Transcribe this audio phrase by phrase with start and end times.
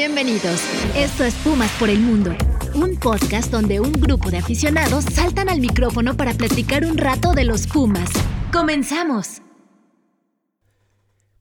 [0.00, 0.62] Bienvenidos.
[0.96, 2.34] Esto es Pumas por el Mundo,
[2.74, 7.44] un podcast donde un grupo de aficionados saltan al micrófono para platicar un rato de
[7.44, 8.08] los Pumas.
[8.50, 9.42] ¡Comenzamos!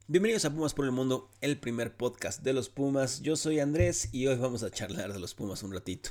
[0.08, 3.22] Bienvenidos a Pumas por el Mundo, el primer podcast de los Pumas.
[3.22, 6.10] Yo soy Andrés y hoy vamos a charlar de los Pumas un ratito.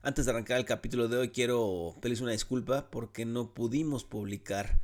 [0.00, 4.80] Antes de arrancar el capítulo de hoy quiero pedirles una disculpa porque no pudimos publicar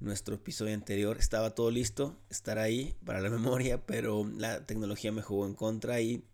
[0.00, 1.16] nuestro episodio anterior.
[1.18, 6.00] Estaba todo listo, estar ahí para la memoria, pero la tecnología me jugó en contra
[6.00, 6.24] y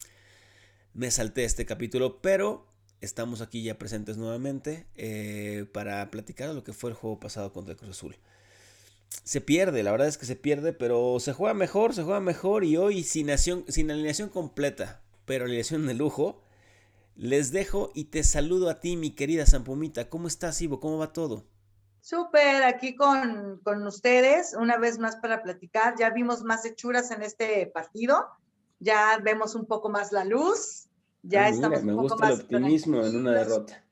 [0.92, 2.20] me salté este capítulo.
[2.20, 2.66] Pero
[3.00, 7.52] estamos aquí ya presentes nuevamente eh, para platicar de lo que fue el juego pasado
[7.52, 8.16] contra el Cruz Azul.
[9.22, 12.64] Se pierde, la verdad es que se pierde, pero se juega mejor, se juega mejor
[12.64, 16.42] y hoy sin, sin alineación completa, pero alineación de lujo.
[17.16, 20.08] Les dejo y te saludo a ti, mi querida Zampumita.
[20.08, 20.80] ¿Cómo estás, Ivo?
[20.80, 21.44] ¿Cómo va todo?
[22.04, 25.94] Súper, aquí con, con, ustedes, una vez más para platicar.
[25.98, 28.27] Ya vimos más hechuras en este partido,
[28.78, 30.90] ya vemos un poco más la luz,
[31.22, 33.83] ya ah, estamos me gusta el optimismo en una derrota.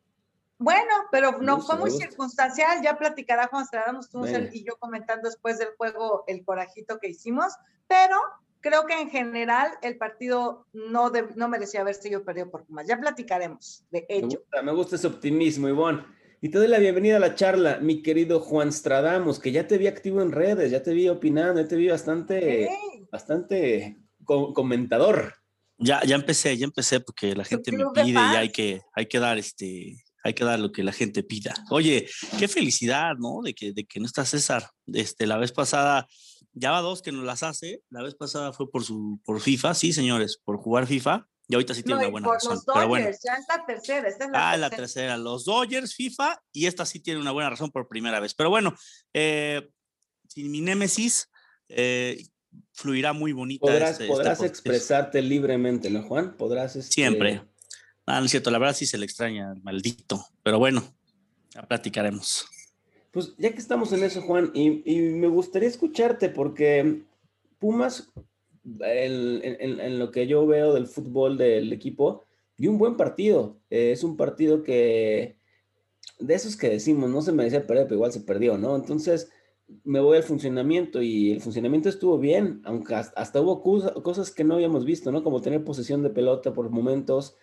[0.58, 3.64] Bueno, pero no fue muy circunstancial, ya platicará Juan
[3.98, 7.54] estuvimos él y yo comentando después del juego el corajito que hicimos,
[7.88, 8.18] pero
[8.60, 12.86] creo que en general el partido no, no merecía haber sido perdido por más.
[12.86, 14.26] Ya platicaremos, de hecho.
[14.26, 16.04] Me gusta, me gusta ese optimismo, Ivonne.
[16.44, 19.78] Y te doy la bienvenida a la charla, mi querido Juan Stradamos, que ya te
[19.78, 22.68] vi activo en redes, ya te vi opinando, ya te vi bastante,
[23.12, 25.34] bastante comentador.
[25.78, 29.20] Ya, ya empecé, ya empecé porque la gente me pide y hay que, hay que
[29.20, 31.54] dar este, hay que dar lo que la gente pida.
[31.70, 32.08] Oye,
[32.40, 33.40] qué felicidad, ¿no?
[33.44, 34.68] De que, de que no está César.
[34.92, 36.08] Este, la vez pasada,
[36.54, 37.84] ya va dos que nos las hace.
[37.88, 41.24] La vez pasada fue por su, por FIFA, sí, señores, por jugar FIFA.
[41.48, 42.54] Y ahorita sí tiene una buena razón.
[42.54, 44.08] Los Dodgers, ya es la tercera.
[44.08, 45.16] Esta es la ah, la tercera.
[45.16, 48.34] Los Dodgers, FIFA, y esta sí tiene una buena razón por primera vez.
[48.34, 48.74] Pero bueno,
[49.12, 49.68] eh,
[50.28, 51.28] sin mi némesis,
[51.68, 52.24] eh,
[52.72, 53.66] fluirá muy bonita.
[53.66, 56.36] Podrás, este, podrás expresarte libremente, ¿no, Juan?
[56.36, 56.76] Podrás.
[56.76, 56.92] Este...
[56.92, 57.42] Siempre.
[58.06, 60.24] Ah, no es cierto, la verdad sí se le extraña, maldito.
[60.42, 60.82] Pero bueno,
[61.50, 62.46] ya platicaremos.
[63.10, 67.02] Pues ya que estamos en eso, Juan, y, y me gustaría escucharte porque
[67.58, 68.08] Pumas
[68.64, 72.24] en, lo que yo veo del fútbol del equipo,
[72.56, 73.58] dio un buen partido.
[73.70, 75.36] Eh, es un partido que,
[76.18, 78.76] de esos que decimos, no se merecía perder, pero igual se perdió, ¿no?
[78.76, 79.30] Entonces,
[79.84, 83.62] me voy al funcionamiento y el funcionamiento estuvo bien, aunque hasta, hubo
[84.02, 85.22] cosas que no habíamos visto, ¿no?
[85.22, 87.36] Como tener posesión de pelota por momentos,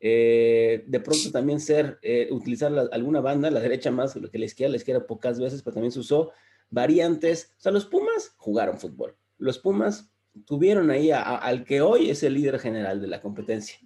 [0.00, 4.72] eh, de pronto también ser, eh, utilizar alguna banda, la derecha más que la izquierda,
[4.72, 6.32] la izquierda pocas veces, pero también se usó
[6.70, 7.54] variantes.
[7.58, 9.16] O sea, los Pumas jugaron fútbol.
[9.38, 10.10] Los Pumas
[10.44, 13.78] tuvieron ahí al que hoy es el líder general de la competencia.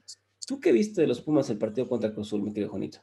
[0.47, 2.99] ¿Tú qué viste de los Pumas el partido contra Cruz Azul, mi querido Juanito?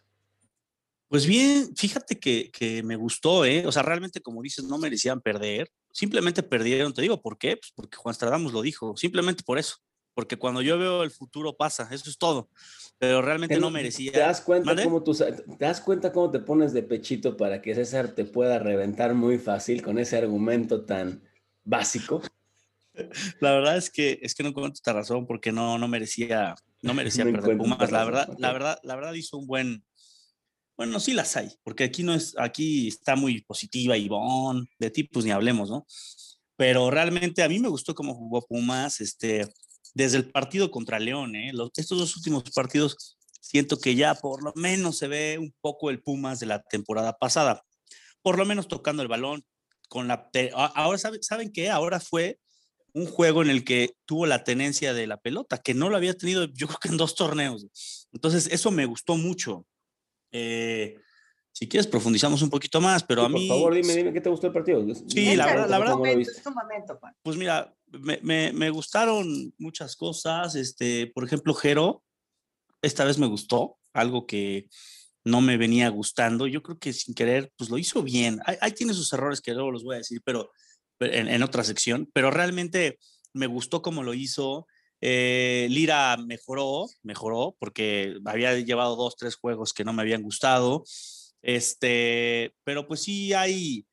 [1.07, 3.65] Pues bien, fíjate que, me gustó, ¿eh?
[3.65, 5.71] O sea, realmente, como dices, no merecían perder.
[5.93, 7.55] Simplemente perdieron, te digo, ¿por qué?
[7.55, 9.77] Pues porque Juan Stradamos lo dijo, simplemente por eso.
[10.13, 12.49] Porque cuando yo veo el futuro pasa, eso es todo.
[12.97, 14.11] Pero realmente no merecía.
[14.11, 17.75] ¿Te das, cuenta cómo tú, ¿Te das cuenta cómo te pones de pechito para que
[17.75, 21.23] César te pueda reventar muy fácil con ese argumento tan
[21.63, 22.21] básico?
[23.39, 26.93] La verdad es que es que no encuentro esta razón porque no, no merecía, no
[26.93, 27.91] merecía perder Pumas.
[27.91, 29.83] La verdad, la verdad, la verdad hizo un buen.
[30.75, 35.11] Bueno, sí las hay, porque aquí no es, aquí está muy positiva Ivonne, de tipos
[35.13, 35.87] pues ni hablemos, ¿no?
[36.55, 39.47] Pero realmente a mí me gustó cómo jugó Pumas, este,
[39.95, 41.51] desde el partido contra León, ¿eh?
[41.75, 46.01] estos dos últimos partidos siento que ya por lo menos se ve un poco el
[46.01, 47.63] Pumas de la temporada pasada,
[48.21, 49.43] por lo menos tocando el balón
[49.89, 50.29] con la
[50.75, 52.39] ahora saben, saben qué ahora fue
[52.97, 56.15] un juego en el que tuvo la tenencia de la pelota, que no lo había
[56.15, 58.07] tenido yo creo que en dos torneos.
[58.11, 59.67] Entonces, eso me gustó mucho.
[60.31, 60.97] Eh,
[61.51, 63.47] si quieres, profundizamos un poquito más, pero a mí...
[63.47, 64.83] Por favor, dime, dime, ¿qué te gustó el partido?
[65.07, 65.95] Sí, la verdad, la verdad...
[67.21, 70.55] Pues mira, me, me, me, gustaron muchas cosas.
[70.55, 72.03] Este, por ejemplo, Jero,
[72.81, 74.69] esta vez me gustó, algo que
[75.23, 76.47] no me venía gustando.
[76.47, 78.39] Yo creo que sin querer, pues lo hizo bien.
[78.45, 80.49] Ahí, tiene sus errores que luego los voy a decir, pero
[80.99, 82.99] en, otra sección, pero realmente
[83.33, 84.67] me gustó cómo lo hizo.
[85.01, 90.83] Eh, Lira mejoró, mejoró, porque había llevado dos, tres juegos que no me habían gustado.
[91.41, 93.85] Este, pero pues sí hay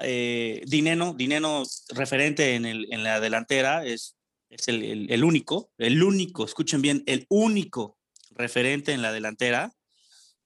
[0.00, 4.16] eh, Dineno, Dineno referente en, el, en la delantera, es,
[4.48, 7.98] es el, el, único, el único, escuchen bien, el único
[8.30, 9.72] referente en la delantera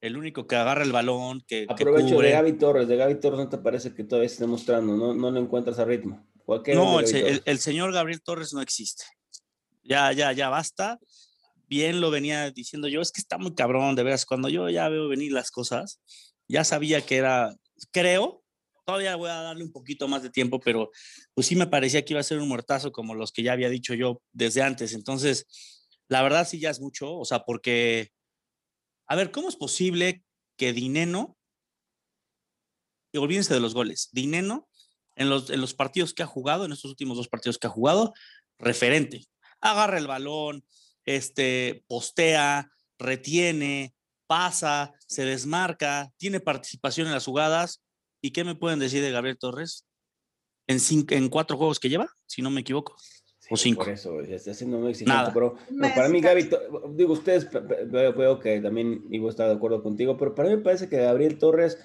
[0.01, 1.67] el único que agarra el balón, que.
[1.69, 2.89] Aprovecho de Gaby Torres.
[2.89, 5.85] De Gaby Torres no te parece que todavía esté mostrando, no, no lo encuentras a
[5.85, 6.27] ritmo.
[6.75, 9.05] No, el, señor Gabriel Torres no existe.
[9.83, 10.99] Ya, ya, ya basta.
[11.69, 14.25] Bien lo venía diciendo yo, es que está muy cabrón, de veras.
[14.25, 16.01] Cuando yo ya veo venir las cosas,
[16.47, 17.57] ya sabía que era,
[17.91, 18.45] creo,
[18.85, 20.93] todavía voy a darle un poquito más de tiempo, pero
[21.35, 23.69] pues sí me parecía que iba a ser un muertazo como los que ya había
[23.69, 24.95] dicho yo desde antes.
[24.95, 25.47] Entonces,
[26.09, 28.13] La verdad sí ya es mucho, o sea, porque,
[29.07, 30.23] a ver, ¿cómo es posible
[30.57, 31.37] que Dineno,
[33.13, 34.69] y olvídense de los goles, Dineno
[35.17, 38.13] en los, partidos que ha jugado, en estos últimos dos partidos que ha jugado,
[38.59, 39.27] referente,
[39.61, 40.65] agarra el balón,
[41.07, 43.95] este, postea, retiene,
[44.27, 47.83] pasa, se desmarca, tiene participación en las jugadas.
[48.21, 49.87] ¿Y qué me pueden decir de Gabriel Torres?
[50.67, 52.97] En, cinco, en cuatro juegos que lleva, si no me equivoco.
[53.51, 53.85] O cinco.
[53.85, 55.31] Por eso, está haciendo muy exigente.
[55.33, 55.57] Pero,
[55.95, 56.49] para mí, Gaby,
[56.95, 57.49] digo, ustedes,
[57.91, 61.39] veo, que también Ivo está de acuerdo contigo, pero para mí me parece que Gabriel
[61.39, 61.79] Torres,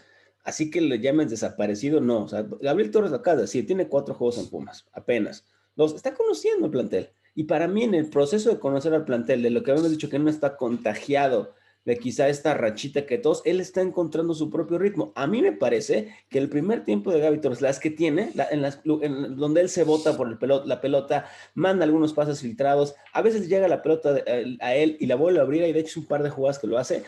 [0.43, 2.23] así que le llames desaparecido, no.
[2.23, 5.45] O sea, Gabriel Torres acá, sí, tiene cuatro juegos en Pumas, apenas.
[5.75, 7.09] Los está conociendo el plantel.
[7.33, 10.09] Y para mí, en el proceso de conocer al plantel, de lo que habíamos dicho
[10.09, 11.53] que no está contagiado
[11.85, 15.11] de quizá esta rachita que todos, él está encontrando su propio ritmo.
[15.15, 18.61] A mí me parece que el primer tiempo de Gaby Torres, las que tiene, en,
[18.61, 21.25] las, donde él se bota por el pelota, la pelota,
[21.55, 24.15] manda algunos pases filtrados, a veces llega la pelota
[24.59, 26.59] a él y la vuelve a abrir, y de hecho es un par de jugadas
[26.59, 27.03] que lo hace.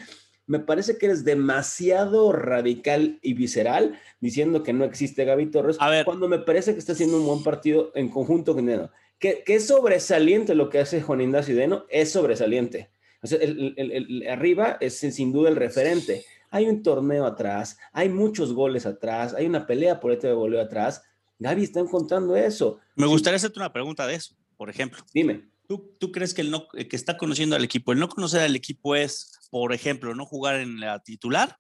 [0.46, 5.90] Me parece que eres demasiado radical y visceral diciendo que no existe Gaby Torres, a
[5.90, 6.04] ver.
[6.04, 8.92] cuando me parece que está haciendo un buen partido en conjunto con Deno.
[9.20, 12.90] Que, que es sobresaliente lo que hace Juan Indacio Deno, es sobresaliente
[13.32, 16.26] el, arriba es sin duda el referente.
[16.50, 20.62] Hay un torneo atrás, hay muchos goles atrás, hay una pelea por este de goleo
[20.62, 21.04] atrás.
[21.40, 22.80] Gaby está encontrando eso.
[22.96, 25.04] Me gustaría hacerte una pregunta de eso, por ejemplo.
[25.14, 25.50] Dime.
[25.68, 28.56] ¿Tú, ¿Tú, crees que, el no, que está conociendo al equipo, el no conocer al
[28.56, 31.58] equipo es, por ejemplo, no jugar en la titular?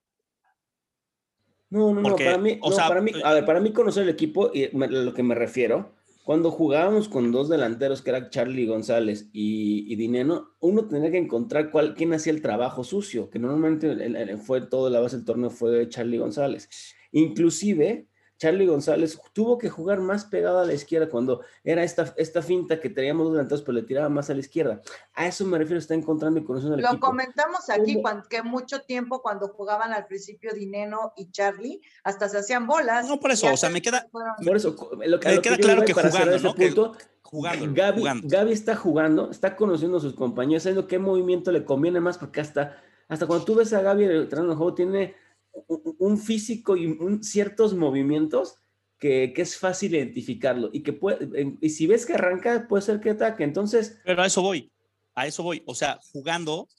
[1.69, 4.69] No, no, no, para mí, para mí, a ver, para mí conocer el equipo, y
[4.71, 10.56] lo que me refiero, cuando jugábamos con dos delanteros, que eran Charlie González y, Dineno,
[10.62, 15.02] uno tenía que encontrar cuál, quién hacía el trabajo sucio, que normalmente fue todo la
[15.02, 16.70] base del torneo fue Charlie González.
[17.12, 18.08] Inclusive,
[18.44, 22.81] Charlie González tuvo que jugar más pegado a la izquierda cuando era esta, esta finta
[22.81, 24.81] que teníamos dos delanteros, pero le tiraba más a la izquierda.
[25.13, 29.22] A eso me refiero, está encontrando y conociendo el Lo comentamos aquí, que mucho tiempo
[29.22, 33.07] cuando jugaban al principio Dineno y Charlie, hasta se hacían bolas.
[33.07, 34.10] No, por eso, o sea, me queda...
[34.12, 34.75] Por eso,
[35.06, 36.54] lo que, me queda claro que jugando, ¿no?
[36.54, 42.01] Punto, jugando, Gaby, está jugando, está conociendo a sus compañeros, sabiendo qué movimiento le conviene
[42.01, 42.75] más, porque hasta,
[43.07, 45.23] hasta cuando tú ves a Gaby entrando en el juego, tiene
[45.68, 48.56] un físico y ciertos movimientos
[49.04, 53.12] que, es fácil identificarlo y que puede, y si ves que arranca, puede ser que
[53.12, 53.44] ataque.
[53.44, 54.00] Entonces.
[54.06, 54.72] Pero a eso voy,
[55.14, 55.62] a eso voy.
[55.66, 56.70] O sea, jugando,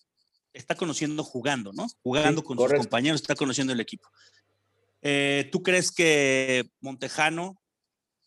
[0.52, 1.86] está conociendo jugando, ¿no?
[2.02, 4.08] Jugando con sus compañeros, está conociendo el equipo.
[5.02, 7.60] Eh, ¿Tú crees que Montejano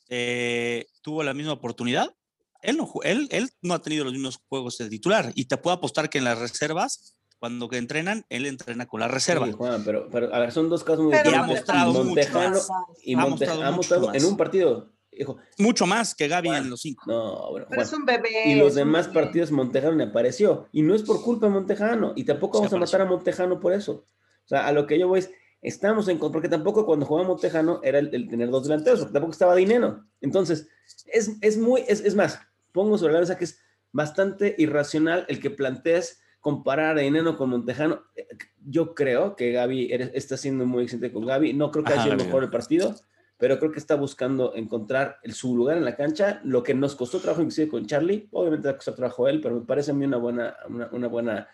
[0.10, 2.14] eh, tuvo la misma oportunidad?
[2.62, 5.76] Él no, él, él no ha tenido los mismos juegos de titular y te puedo
[5.76, 9.48] apostar que en las reservas cuando que entrenan, él entrena con la reserva.
[9.86, 11.42] pero, pero, a ver, son dos casos muy diferentes.
[11.42, 12.60] Ha mostrado Montejano
[13.04, 14.92] y ha mostrado, en un partido.
[15.12, 17.04] Hijo, mucho más que Gaby en los cinco.
[17.08, 18.30] No, bueno, pero es un bebé.
[18.46, 20.68] Y los demás partidos Montejano le apareció.
[20.72, 22.14] Y no es por culpa de Montejano.
[22.16, 24.06] Y tampoco vamos a matar a Montejano por eso.
[24.46, 25.32] O sea, a lo que yo voy es,
[25.62, 29.56] estamos en porque tampoco cuando jugaba Montejano era el, tener dos delanteros, porque tampoco estaba
[29.56, 30.06] dinero.
[30.22, 30.70] Entonces,
[31.08, 32.40] es, es muy, es, es más,
[32.72, 33.60] pongo sobre la mesa que es
[33.92, 38.26] bastante irracional el que plantees comparar a Dineno con Montejano, eh,
[38.66, 41.52] yo creo que Gaby está siendo muy excelente con Gaby.
[41.52, 42.96] No creo que haya sido mejor el partido,
[43.38, 46.40] pero creo que está buscando encontrar el, su lugar en la cancha.
[46.46, 49.92] Lo que nos costó trabajo inclusive con Charlie, obviamente costó trabajo él, pero me parece
[49.92, 51.50] a mí una buena, una, buena,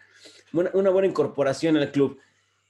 [0.51, 2.19] una, buena incorporación al club.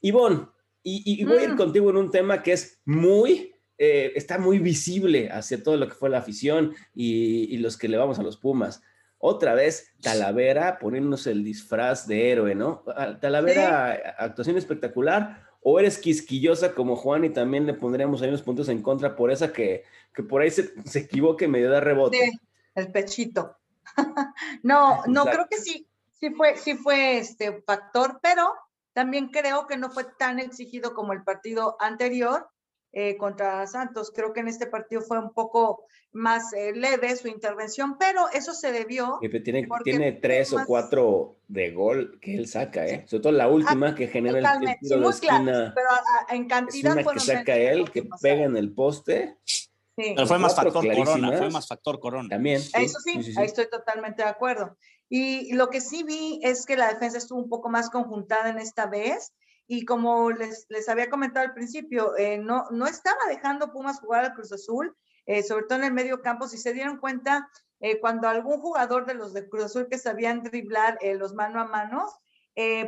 [0.00, 0.46] Ivonne,
[0.82, 1.56] y, y, voy a ir mm.
[1.58, 5.94] contigo en un tema que es muy, eh, está muy visible hacia todo lo que
[5.94, 8.80] fue la afición y, y los que le vamos a los Pumas
[9.26, 12.84] otra vez Talavera poniéndose el disfraz de héroe, ¿no?
[12.94, 18.42] Ah, Talavera, actuación espectacular, o eres quisquillosa como Juan y también le pondríamos ahí unos
[18.42, 21.80] puntos en contra por esa que, que por ahí se, se equivoque y medio da
[21.80, 22.18] rebote.
[22.18, 22.38] Sí,
[22.74, 23.56] el pechito.
[24.62, 28.52] no, no, creo que sí, sí fue, sí fue este factor, pero
[28.92, 32.50] también creo que no fue tan exigido como el partido anterior
[32.94, 34.12] eh, contra Santos.
[34.14, 38.54] Creo que en este partido fue un poco más eh, leve su intervención, pero eso
[38.54, 39.18] se debió.
[39.42, 43.04] Tiene, tiene tres o cuatro de gol que él saca, ¿eh?
[43.08, 45.72] Sobre todo la última ah, que genera el, tiro de esquina.
[45.74, 45.88] pero
[46.30, 46.98] en cantidad.
[46.98, 49.38] Es una que saca él, que pega en el poste.
[49.44, 49.68] Sí.
[49.96, 52.28] Pero fue más factor corona, fue más factor corona.
[52.28, 52.60] También.
[52.60, 54.76] Eso sí, ahí estoy totalmente de acuerdo.
[55.08, 58.58] Y lo que sí vi es que la defensa estuvo un poco más conjuntada en
[58.58, 59.32] esta vez
[59.66, 64.24] y como les, les había comentado al principio, eh, no, no estaba dejando Pumas jugar
[64.24, 64.94] al Cruz Azul,
[65.26, 67.48] eh, sobre todo en el medio campo, si se dieron cuenta,
[67.80, 71.66] eh, cuando algún jugador de los de Cruz Azul que sabían driblar los mano a
[71.66, 72.06] mano,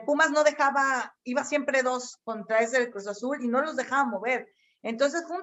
[0.06, 4.04] Pumas no dejaba, iba siempre dos contra ese del Cruz Azul y no los dejaba
[4.04, 4.46] mover.
[4.82, 5.42] Entonces fue un,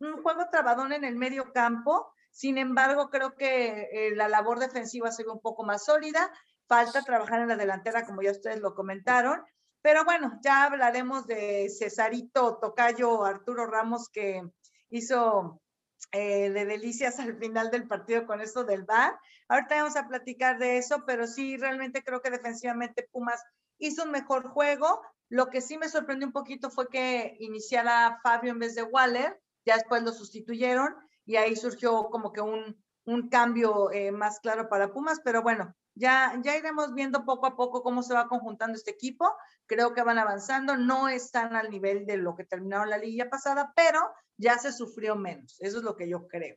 [0.00, 5.12] un, un juego trabadón en el medio campo, sin embargo, creo que la labor defensiva
[5.12, 6.30] se ve un poco más sólida
[6.66, 9.42] falta trabajar en la delantera, como ya ustedes lo comentaron.
[9.86, 14.42] Pero bueno, ya hablaremos de Cesarito Tocayo Arturo Ramos que
[14.90, 15.62] hizo
[16.10, 19.16] eh, de delicias al final del partido con esto del VAR.
[19.46, 23.40] Ahorita vamos a platicar de eso, pero sí, realmente creo que defensivamente Pumas
[23.78, 25.02] hizo un mejor juego.
[25.28, 29.40] Lo que sí me sorprendió un poquito fue que iniciara Fabio en vez de Waller,
[29.64, 34.68] ya después lo sustituyeron y ahí surgió como que un, un cambio eh, más claro
[34.68, 38.76] para Pumas, pero bueno, ya, ya iremos viendo poco a poco cómo se va conjuntando
[38.76, 39.26] este equipo.
[39.64, 43.72] Creo que van avanzando, no están al nivel de lo que terminaron la liga pasada,
[43.74, 44.00] pero
[44.36, 45.56] ya se sufrió menos.
[45.60, 46.56] Eso es lo que yo creo.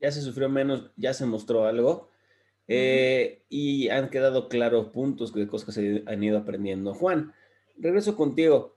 [0.00, 2.10] Ya se sufrió menos, ya se mostró algo.
[2.66, 6.94] Eh, y han quedado claros puntos de cosas que se han ido aprendiendo.
[6.94, 7.32] Juan,
[7.76, 8.76] regreso contigo.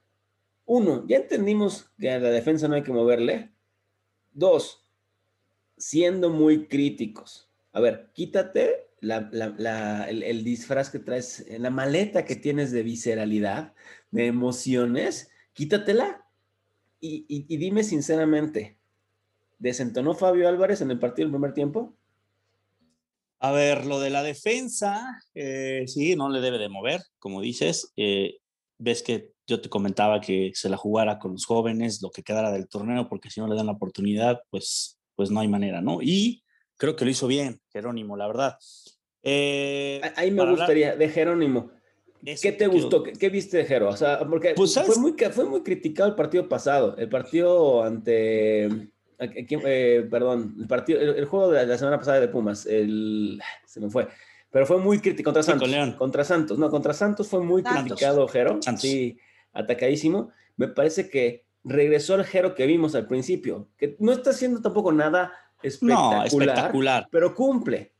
[0.65, 3.51] Uno, ya entendimos que a la defensa no hay que moverle.
[4.31, 4.87] Dos,
[5.75, 7.49] siendo muy críticos.
[7.73, 13.73] A ver, quítate el, disfraz que traes, la maleta que tienes de visceralidad,
[14.11, 16.25] de emociones, quítatela
[16.99, 18.77] y, dime sinceramente,
[19.57, 21.95] ¿desentonó Fabio Álvarez en el partido del primer tiempo?
[23.39, 27.91] A ver, lo de la defensa, eh, sí, no le debe de mover, como dices.
[27.97, 28.37] Eh,
[28.77, 32.51] ves que yo te comentaba que se la jugara con los jóvenes, lo que quedara
[32.51, 36.03] del torneo, porque si no le dan la oportunidad, pues, pues no hay manera, ¿no?
[36.03, 36.43] Y
[36.81, 38.57] creo que lo hizo bien, Jerónimo, la verdad.
[39.21, 41.69] Eh, Ahí me gustaría, de Jerónimo,
[42.23, 43.03] ¿Qué te gustó?
[43.03, 43.89] ¿Qué, viste de Jero?
[43.89, 48.65] O sea, porque pues, fue, muy, fue muy criticado el partido pasado, el partido ante,
[49.19, 53.89] eh, perdón, el partido, el, juego de la semana pasada de Pumas, el, se me
[53.89, 54.07] fue,
[54.49, 55.95] pero fue muy criticado contra Santos.
[55.97, 59.19] contra Santos, no, contra Santos fue muy criticado Jero, sí,
[59.53, 60.31] atacadísimo.
[60.57, 64.91] Me parece que regresó el Jero que vimos al principio, que no está haciendo tampoco
[64.91, 65.31] nada
[65.63, 67.07] espectacular, espectacular.
[67.11, 67.93] pero cumple.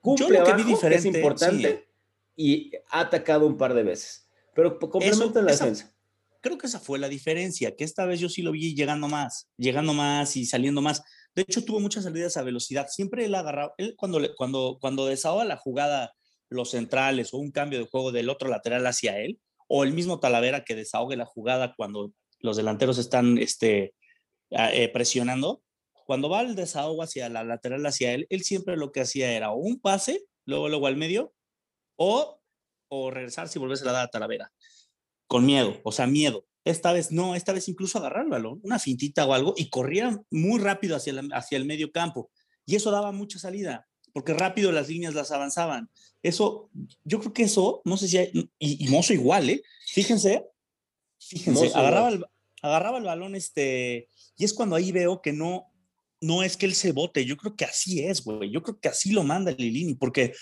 [0.00, 1.88] Cumple Yo vi diferente, es importante
[2.36, 4.28] y ha atacado un par de veces.
[4.54, 5.92] Pero complementa la defensa.
[6.40, 9.48] Creo que esa fue la diferencia, que esta vez yo sí lo vi llegando más,
[9.56, 11.02] llegando más y saliendo más.
[11.34, 12.86] De hecho, tuvo muchas salidas a velocidad.
[12.88, 16.14] Siempre él agarraba, él cuando, cuando, cuando desahoga la jugada,
[16.48, 20.20] los centrales o un cambio de juego del otro lateral hacia él, o el mismo
[20.20, 23.94] Talavera que desahogue la jugada cuando los delanteros están este,
[24.50, 25.62] eh, presionando,
[26.08, 29.50] cuando va el desahogo hacia la lateral hacia él, él siempre lo que hacía era
[29.50, 31.34] un pase, luego, luego al medio,
[31.96, 32.40] o,
[32.88, 34.50] o regresar si volverse a dar a Talavera.
[35.26, 36.46] Con miedo, o sea, miedo.
[36.64, 40.18] Esta vez no, esta vez incluso agarrar el balón, una fintita o algo, y corría
[40.30, 42.30] muy rápido hacia el, hacia el medio campo.
[42.64, 45.90] Y eso daba mucha salida, porque rápido las líneas las avanzaban.
[46.22, 46.70] Eso,
[47.04, 49.62] yo creo que eso, no sé si hay, y, y Mozo igual, ¿eh?
[49.88, 50.46] Fíjense,
[51.20, 52.24] fíjense, agarraba el,
[52.62, 55.70] agarraba el balón, este, y es cuando ahí veo que no,
[56.20, 58.88] no es que él se bote, yo creo que así es, güey, yo creo que
[58.88, 60.34] así lo manda Lilini, porque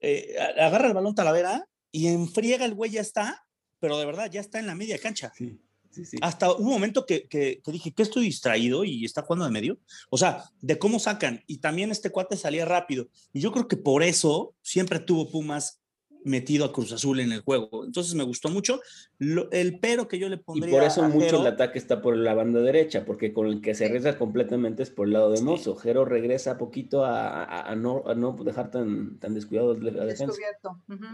[0.00, 3.44] eh, agarra el balón Talavera y enfriega el güey ya está,
[3.78, 5.32] pero de verdad ya está en la media cancha.
[5.36, 5.58] Sí,
[5.90, 6.16] sí, sí.
[6.22, 9.78] Hasta un momento que, que, que, dije que estoy distraído y está jugando de medio.
[10.10, 11.42] O sea, de cómo sacan.
[11.46, 13.08] Y también este cuate salía rápido.
[13.32, 15.79] Y yo creo que por eso siempre tuvo Pumas
[16.24, 17.84] metido a Cruz Azul en el juego.
[17.84, 18.80] Entonces me gustó mucho.
[19.18, 20.68] el pero que yo le pondría.
[20.68, 23.74] Y por eso mucho el ataque está por la banda derecha, porque con el que
[23.74, 25.76] se arriesga completamente es por el lado de Mozo.
[25.76, 30.36] Jero regresa poquito a, no, no, dejar tan, tan descuidado la defensa.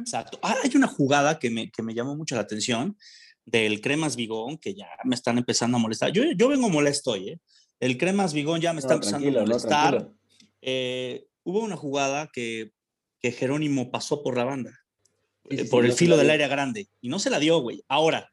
[0.00, 0.38] Exacto.
[0.42, 2.96] Ah, hay una jugada que me, que me llamó mucho la atención
[3.44, 6.10] del Cremas Vigón, que ya me están empezando a molestar.
[6.10, 7.40] Yo, yo vengo molesto hoy, ¿eh?
[7.78, 10.10] El Cremas Vigón ya me está empezando a molestar.
[10.62, 12.72] Eh, hubo una jugada que,
[13.20, 14.85] que Jerónimo pasó por la banda
[15.50, 16.88] eh, por el filo del área grande.
[17.00, 17.82] Y no se la dio, güey.
[17.88, 18.30] Ahora,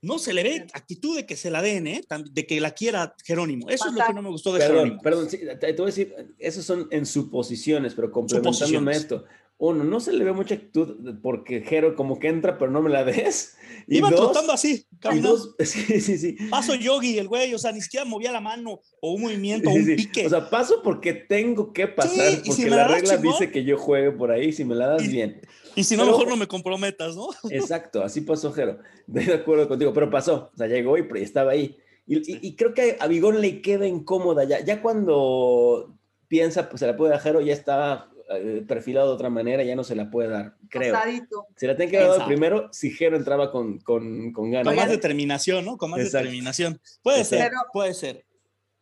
[0.00, 2.02] no se le ve actitud de que se la den, ¿eh?
[2.30, 3.68] De que la quiera Jerónimo.
[3.68, 5.00] Eso es lo que no me gustó de Jerónimo.
[5.02, 9.24] Perdón, te, voy a decir, esos son en suposiciones, pero complementándome esto.
[9.60, 12.90] Uno, no se le ve mucha actitud porque Jero como que entra, pero no me
[12.90, 13.56] la des.
[13.88, 15.36] Y Iba trotando así, caminando.
[15.58, 16.36] sí, sí, sí.
[16.48, 19.72] Paso yogi, el güey, o sea, ni siquiera movía la mano o un movimiento o
[19.72, 20.26] un pique.
[20.26, 24.30] O sea, paso porque tengo que pasar, porque la, regla dice que yo juegue por
[24.30, 25.40] ahí, si me la das bien.
[25.78, 27.28] Y si no, mejor no me comprometas, ¿no?
[27.50, 28.78] Exacto, así pasó Jero.
[29.06, 30.50] Estoy de acuerdo contigo, pero pasó.
[30.52, 31.78] O sea, llegó y estaba ahí.
[32.06, 34.60] Y, creo que a Vigón le queda incómoda ya.
[34.60, 35.94] Ya cuando
[36.26, 39.76] piensa, pues se la puede dar Jero, ya está eh, perfilado de otra manera, ya
[39.76, 40.96] no se la puede dar, creo.
[41.54, 44.66] Se la tiene que dar primero si Jero entraba con, con, con ganas.
[44.66, 45.76] Con más determinación, ¿no?
[45.76, 46.80] Con más determinación.
[47.02, 48.24] Puede ser, puede ser.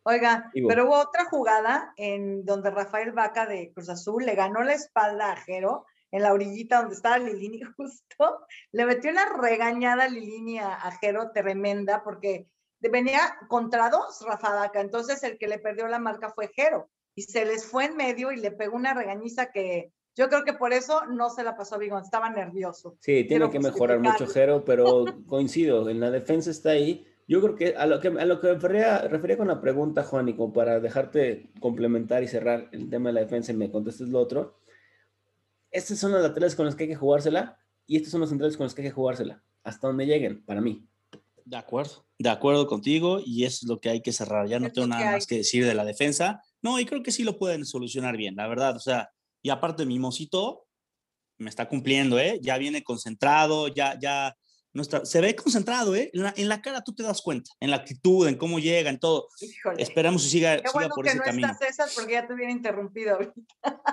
[0.03, 4.73] Oiga, pero hubo otra jugada en donde Rafael Vaca de Cruz Azul le ganó la
[4.73, 10.09] espalda a Jero en la orillita donde estaba Lilini justo, le metió una regañada a
[10.09, 12.47] Lilini a, Jero tremenda porque
[12.79, 17.23] venía contra dos Rafa Vaca, entonces el que le perdió la marca fue Jero y
[17.23, 20.71] se les fue en medio y le pegó una regañiza que Yo creo que por
[20.73, 22.95] eso no se la pasó a Bigón, estaba nervioso.
[23.01, 27.05] Sí, tiene que mejorar mucho Jero, pero coincido, en la defensa está ahí.
[27.27, 30.29] Yo creo que a lo que, a lo que refería, refería con la pregunta, Juan,
[30.29, 34.07] y como para dejarte complementar y cerrar el tema de la defensa y me contestes
[34.07, 34.59] lo otro,
[35.71, 38.57] estas son las laterales con las que hay que jugársela y estos son los centrales
[38.57, 40.85] con los que hay que jugársela, hasta donde lleguen, para mí.
[41.45, 44.47] De acuerdo, de acuerdo contigo y eso es lo que hay que cerrar.
[44.47, 46.41] Ya no tengo nada más que decir de la defensa.
[46.61, 48.75] No, y creo que sí lo pueden solucionar bien, la verdad.
[48.75, 50.65] O sea, y aparte, mi mocito
[51.37, 52.39] me está cumpliendo, ¿eh?
[52.41, 54.35] Ya viene concentrado, ya, ya,
[54.77, 56.11] no está, se ve concentrado, ¿eh?
[56.13, 59.27] En la, cara tú te das cuenta, en la actitud, en cómo llega, en todo.
[59.75, 61.51] Esperamos que siga, Qué bueno por que ese no camino.
[61.67, 63.17] Estás porque ya te hubiera interrumpido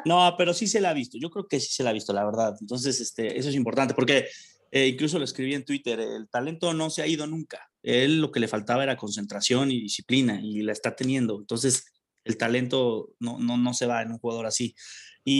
[0.05, 2.13] No, pero sí se la ha visto, yo creo que sí se la ha visto,
[2.13, 2.55] la verdad.
[2.61, 4.27] Entonces, este, eso es importante, porque
[4.71, 7.71] eh, incluso lo escribí en Twitter, el talento no se ha ido nunca.
[7.83, 11.39] Él lo que le faltaba era concentración y disciplina, y la está teniendo.
[11.39, 14.75] Entonces, el talento no, no, no se va en un jugador así.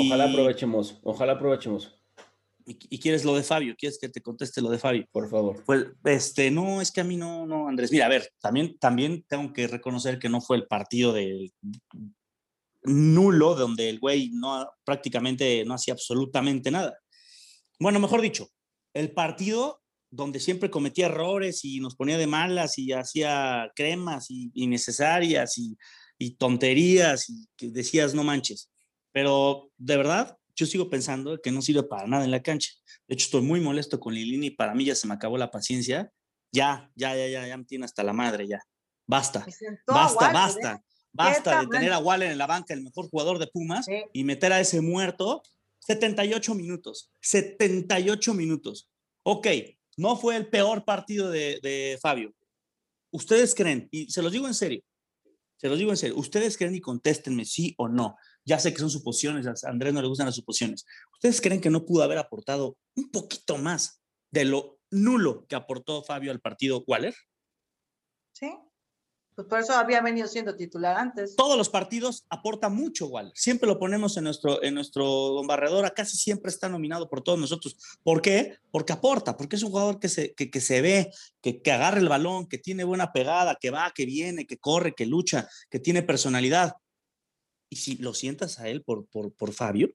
[0.07, 2.01] Ojalá aprovechemos, ojalá aprovechemos.
[2.67, 5.07] Y, quieres lo de Fabio, quieres que te conteste lo de Fabio.
[5.13, 5.63] Por favor.
[5.67, 7.93] Pues, este, no, es que a mí no, no, Andrés.
[7.93, 11.53] Mira, a ver, también, también tengo que reconocer que no fue el partido de
[12.85, 16.99] nulo, donde el güey no, prácticamente no hacía absolutamente nada.
[17.79, 18.49] Bueno, mejor dicho,
[18.95, 24.51] el partido donde siempre cometía errores y nos ponía de malas y hacía cremas y,
[24.55, 25.77] innecesarias y,
[26.19, 28.71] y tonterías y que decías, no manches.
[29.13, 32.71] Pero de verdad, yo sigo pensando que no sirve para nada en la cancha.
[33.09, 35.51] De hecho, estoy muy molesto con Lilini y para mí ya se me acabó la
[35.51, 36.13] paciencia.
[36.53, 38.61] Ya, ya, ya, ya, ya me tiene hasta la madre ya.
[39.07, 39.45] Basta,
[39.87, 40.85] basta, basta, ¿eh?
[41.13, 44.53] basta de tener a Waller en la banca, el mejor jugador de Pumas, y meter
[44.53, 45.43] a ese muerto
[45.81, 47.11] 78 minutos.
[47.21, 48.89] 78 minutos.
[49.25, 49.49] Ok,
[49.97, 52.35] no fue el peor partido de, de Fabio.
[53.11, 53.89] ¿Ustedes creen?
[53.91, 54.83] Y se los digo en serio.
[55.57, 56.17] Se los digo en serio.
[56.17, 58.17] ¿Ustedes creen y contéstenme sí o no?
[58.45, 60.85] Ya sé que son suposiciones, a Andrés no le gustan las suposiciones.
[61.15, 66.03] ¿Ustedes creen que no pudo haber aportado un poquito más de lo nulo que aportó
[66.03, 67.15] Fabio al partido Waller?
[68.33, 68.51] Sí,
[69.35, 71.35] pues por eso había venido siendo titular antes.
[71.35, 73.33] Todos los partidos aporta mucho Waller.
[73.35, 75.93] Siempre lo ponemos en nuestro, en nuestro bombardeador.
[75.93, 77.77] Casi siempre está nominado por todos nosotros.
[78.05, 78.59] ¿Por qué?
[78.71, 81.99] Porque aporta, porque es un jugador que se, que, que se ve, que, que agarra
[81.99, 85.81] el balón, que tiene buena pegada, que va, que viene, que corre, que lucha, que
[85.81, 86.75] tiene personalidad.
[87.75, 89.91] Y si lo sientas a él por, por, por Fabio,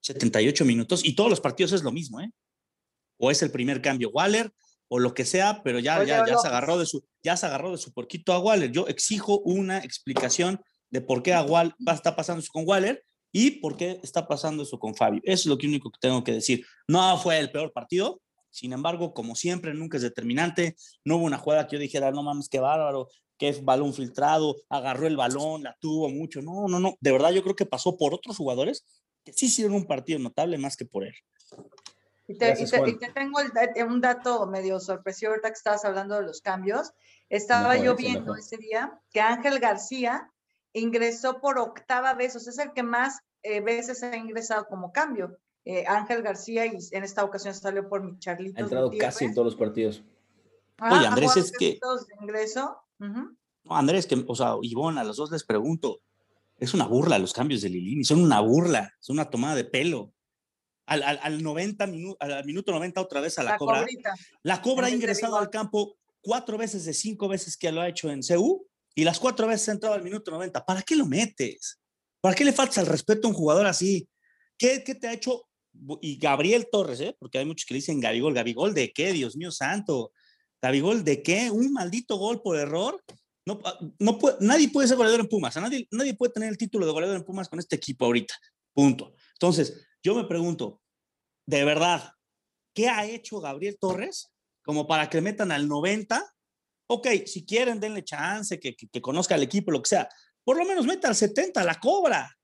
[0.00, 2.32] 78 minutos, y todos los partidos es lo mismo, ¿eh?
[3.18, 4.50] O es el primer cambio Waller,
[4.88, 7.72] o lo que sea, pero ya, ya, ya, se agarró de su, ya se agarró
[7.72, 8.72] de su porquito a Waller.
[8.72, 13.50] Yo exijo una explicación de por qué a Waller, está pasando eso con Waller y
[13.60, 15.20] por qué está pasando eso con Fabio.
[15.24, 16.64] Eso es lo único que tengo que decir.
[16.86, 18.22] No fue el peor partido,
[18.58, 20.74] sin embargo, como siempre, nunca es determinante.
[21.04, 24.56] No hubo una jugada que yo dijera, no mames, qué bárbaro, que es balón filtrado,
[24.68, 26.42] agarró el balón, la tuvo mucho.
[26.42, 26.96] No, no, no.
[27.00, 28.84] De verdad, yo creo que pasó por otros jugadores
[29.24, 31.14] que sí hicieron un partido notable más que por él.
[32.26, 32.54] Y te,
[33.14, 33.38] tengo
[33.86, 36.92] un dato medio sorpresivo ahorita que estabas hablando de los cambios.
[37.28, 40.30] Estaba yo viendo ese día que Ángel García
[40.72, 44.92] ingresó por octava vez, o sea, es el que más eh, veces ha ingresado como
[44.92, 45.38] cambio.
[45.70, 48.58] Eh, Ángel García y en esta ocasión salió por mi Charlito.
[48.58, 50.02] Ha entrado casi en todos los partidos.
[50.80, 51.78] Oye, ah, Andrés, es que...
[51.78, 52.74] De ingreso.
[52.98, 53.36] No,
[53.68, 56.00] Andrés, que, o sea, Ivonne, a los dos les pregunto,
[56.56, 60.14] es una burla los cambios de Lilini, son una burla, es una tomada de pelo.
[60.86, 63.84] Al, al, 90 minuto, al minuto 90 otra vez a la, cobra.
[64.42, 68.10] La cobra ha ingresado al campo cuatro veces de cinco veces que lo ha hecho
[68.10, 70.64] en CU y las cuatro veces ha entrado al minuto 90.
[70.64, 71.78] ¿Para qué lo metes?
[72.22, 74.08] ¿Para qué le falta el respeto a un jugador así?
[74.56, 75.47] ¿Qué, qué te ha hecho?
[76.00, 77.16] Y Gabriel Torres, ¿eh?
[77.18, 78.34] porque hay muchos que le dicen Gabigol.
[78.34, 79.12] ¿Gabigol de qué?
[79.12, 80.12] Dios mío santo.
[80.60, 81.50] Gabigol, ¿de qué?
[81.50, 83.02] ¿Un maldito gol por error?
[83.46, 85.56] No, ah, no puede, nadie puede ser goleador en Pumas.
[85.56, 88.34] nadie, nadie puede tener el título de goleador en Pumas con este equipo ahorita.
[88.74, 89.14] Punto.
[89.34, 90.82] Entonces, yo me pregunto,
[91.46, 92.12] de verdad,
[92.74, 94.30] ¿qué ha hecho Gabriel Torres
[94.62, 96.22] como para que le metan al 90?
[96.88, 100.08] Ok, si quieren, denle chance, que, que, que conozca el equipo, lo que sea.
[100.44, 102.37] Por lo menos meta al 70, la cobra.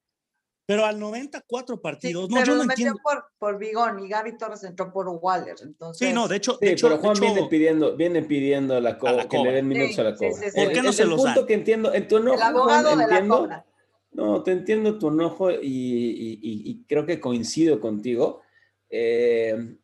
[0.66, 2.98] Pero al 94 partidos, no, yo no entiendo.
[3.03, 5.57] Por, por Bigón y Gaby Torres entró por Waller.
[5.62, 6.09] Entonces...
[6.09, 6.57] Sí, no, de hecho.
[6.59, 10.05] de hecho, pero Juan viene pidiendo, viene pidiendo la cobra, que le den minutos a
[10.05, 10.40] la cobra.
[10.55, 13.27] ¿Por qué no se los punto que entiendo, en tu enojo, el abogado de la
[13.27, 13.66] cobra.
[14.12, 18.42] No, te entiendo tu enojo y, y, y, creo que coincido contigo.
[18.88, 19.77] Eh,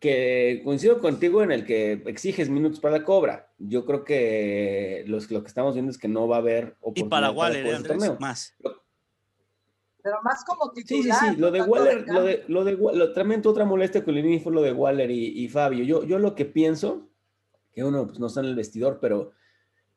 [0.00, 3.52] que coincido contigo en el que exiges minutos para la cobra.
[3.58, 7.06] Yo creo que los, lo que estamos viendo es que no va a haber oportunidad
[7.06, 8.16] y para Waller, para Andrés, torneo.
[8.18, 8.56] más
[10.02, 11.02] pero más como titular.
[11.02, 14.16] Sí, sí, sí, lo de Waller, lo de, lo de, lo, también otra molestia con
[14.16, 15.84] el fue lo de Waller y, y, Fabio.
[15.84, 17.08] Yo, yo lo que pienso,
[17.72, 19.32] que uno pues, no está en el vestidor, pero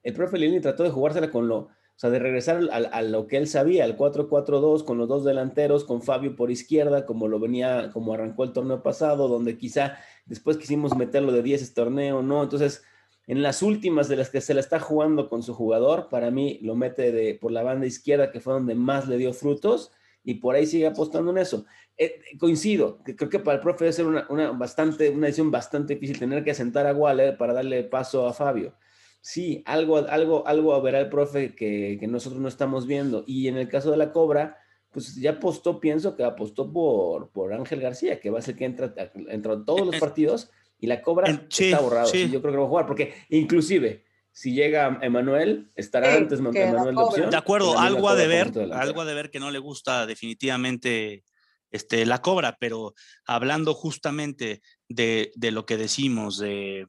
[0.04, 3.38] el profe Lini trató de jugársela con lo, O sea, de regresar a, lo que
[3.38, 7.90] él sabía, al 4-4-2, con los dos delanteros, con Fabio por izquierda, como lo venía,
[7.92, 12.44] como arrancó el torneo pasado, donde quizá después quisimos meterlo de 10 este torneo, ¿no?
[12.44, 12.84] Entonces,
[13.28, 16.60] en las últimas de las que se la está jugando con su jugador, para mí
[16.62, 19.92] lo mete de, por la banda izquierda, que fue donde más le dio frutos,
[20.24, 21.66] y por ahí sigue apostando en eso.
[21.98, 25.52] Eh, coincido, que creo que para el profe debe ser una, una, bastante, una decisión
[25.52, 28.76] bastante difícil tener que sentar a Waller para darle paso a Fabio
[29.26, 33.24] sí, algo, algo, algo verá el profe que, nosotros no estamos viendo.
[33.26, 34.58] Y en el caso de la Cobra,
[34.92, 38.66] pues ya apostó, pienso que apostó por, por Ángel García, que va a ser que
[38.66, 38.94] entra,
[39.30, 42.12] entra en todos los partidos y la Cobra está borrado.
[42.14, 47.02] yo creo que va a jugar, porque inclusive si llega Emanuel, estará antes Emanuel de
[47.02, 47.30] opción.
[47.30, 51.24] De acuerdo, algo a de ver, algo a de ver que no le gusta definitivamente
[51.72, 52.94] este, la Cobra, pero
[53.26, 56.88] hablando justamente de, de lo que decimos, de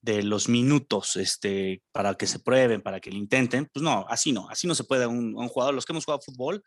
[0.00, 4.32] de los minutos este, para que se prueben, para que lo intenten, pues no, así
[4.32, 5.74] no, así no se puede un, un jugador.
[5.74, 6.62] Los que hemos jugado fútbol,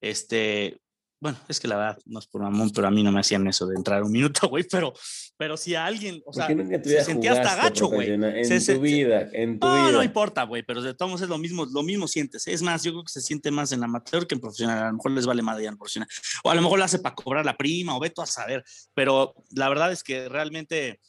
[0.00, 0.78] este,
[1.24, 3.46] bueno, es que la verdad no es por mamón, pero a mí no me hacían
[3.46, 4.92] eso de entrar un minuto, güey, pero,
[5.38, 8.10] pero si a alguien, o sea, se sentía hasta gacho, güey.
[8.10, 9.92] En tu vida, en tu no, vida.
[9.92, 12.46] No importa, güey, pero de todos es lo mismo, lo mismo sientes.
[12.46, 14.82] Es más, yo creo que se siente más en amateur que en profesional.
[14.82, 16.10] A lo mejor les vale más en profesional.
[16.44, 18.62] O a lo mejor lo hace para cobrar la prima, o veto a saber.
[18.92, 21.00] Pero la verdad es que realmente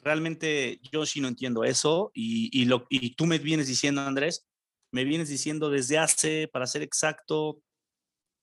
[0.00, 4.46] realmente yo sí no entiendo eso y, lo, y tú me vienes diciendo, Andrés,
[4.92, 7.58] me vienes diciendo desde hace, para ser exacto,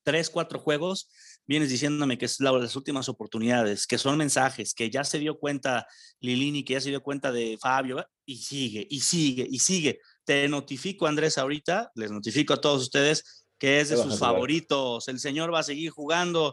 [0.04, 1.08] tres, cuatro juegos,
[1.46, 5.38] vienes diciéndome que es la, las últimas oportunidades, que son mensajes, que ya se dio
[5.38, 5.86] cuenta
[6.20, 10.00] Lilini, que ya se dio cuenta de Fabio, y sigue, y sigue, y sigue.
[10.24, 15.08] Te notifico, Andrés, ahorita, les notifico a todos ustedes que es de sus favoritos.
[15.08, 16.52] El señor va a seguir jugando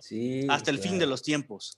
[0.50, 1.78] hasta el fin de los tiempos.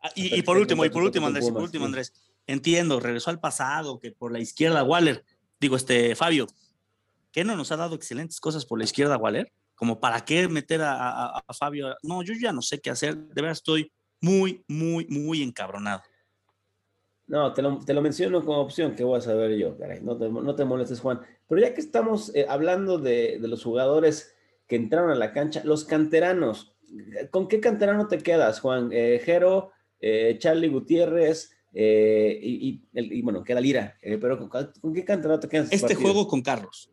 [0.00, 2.12] Ah, y, por último, y por último, Andrés, y por último, Andrés,
[2.46, 5.24] entiendo, regresó al pasado, que por la izquierda Waller,
[5.58, 6.46] digo, este, Fabio,
[7.32, 9.52] ¿qué no nos ha dado excelentes cosas por la izquierda Waller?
[9.78, 11.94] Como para qué meter a, Fabio.
[12.02, 16.02] No, yo ya no sé qué hacer, de verdad estoy muy, muy, muy encabronado.
[17.28, 21.00] No, te lo, menciono como opción, que voy a saber yo, caray, no te, molestes,
[21.00, 21.20] Juan.
[21.46, 24.34] Pero ya que estamos eh, hablando de, los jugadores
[24.66, 26.74] que entraron a la cancha, los canteranos,
[27.30, 28.90] ¿con qué canterano te quedas, Juan?
[28.92, 33.96] Eh, Jero, eh, Charlie Gutiérrez eh, y, bueno, queda Lira.
[34.02, 35.68] Eh, pero ¿con, qué canterano te quedas?
[35.70, 36.90] Este juego con Carlos.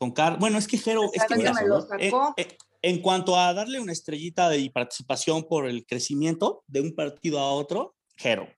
[0.00, 0.40] Con Carlos.
[0.40, 1.10] Bueno, es que Jero.
[1.12, 6.94] Es que en, cuanto a darle una estrellita de participación por el crecimiento de un
[6.94, 8.48] partido a otro, Jero.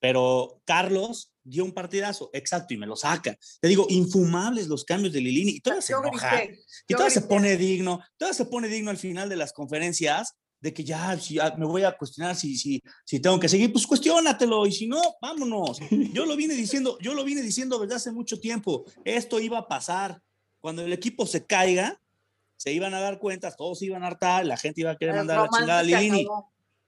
[0.00, 3.36] Pero Carlos dio un partidazo, exacto, y me lo saca.
[3.60, 7.56] Te digo, infumables los cambios de Lilini, y todavía se enoja, y todavía se pone
[7.56, 11.66] digno, todavía se pone digno al final de las conferencias, de que ya, si me
[11.66, 15.80] voy a cuestionar si, si, si tengo que seguir, pues cuestionatelo y si no, vámonos.
[16.12, 19.66] Yo lo vine diciendo, yo lo vine diciendo desde hace mucho tiempo, esto iba a
[19.66, 20.20] pasar.
[20.60, 22.00] Cuando el equipo se caiga,
[22.56, 25.38] se iban a dar cuenta, todos iban a hartar, la gente iba a querer mandar
[25.38, 26.26] a la chingada a Lilini.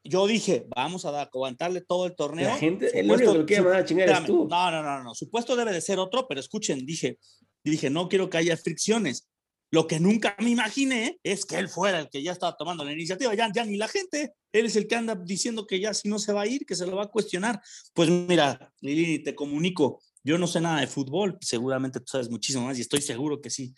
[0.02, 2.48] Yo dije, vamos a aguantarle todo el torneo.
[2.48, 4.48] La gente, el único que quiere mandar a chingar es tú.
[4.48, 7.18] No, no, no, no, supuesto debe de ser otro, pero escuchen, dije,
[7.62, 9.28] dije, no quiero que haya fricciones.
[9.72, 12.92] Lo que nunca me imaginé es que él fuera el que ya estaba tomando la
[12.92, 16.08] iniciativa, ya, ya ni la gente, él es el que anda diciendo que ya si
[16.08, 17.60] no se va a ir, que se lo va a cuestionar.
[17.94, 22.66] Pues mira, Lili, te comunico, yo no sé nada de fútbol, seguramente tú sabes muchísimo
[22.66, 23.74] más y estoy seguro que sí,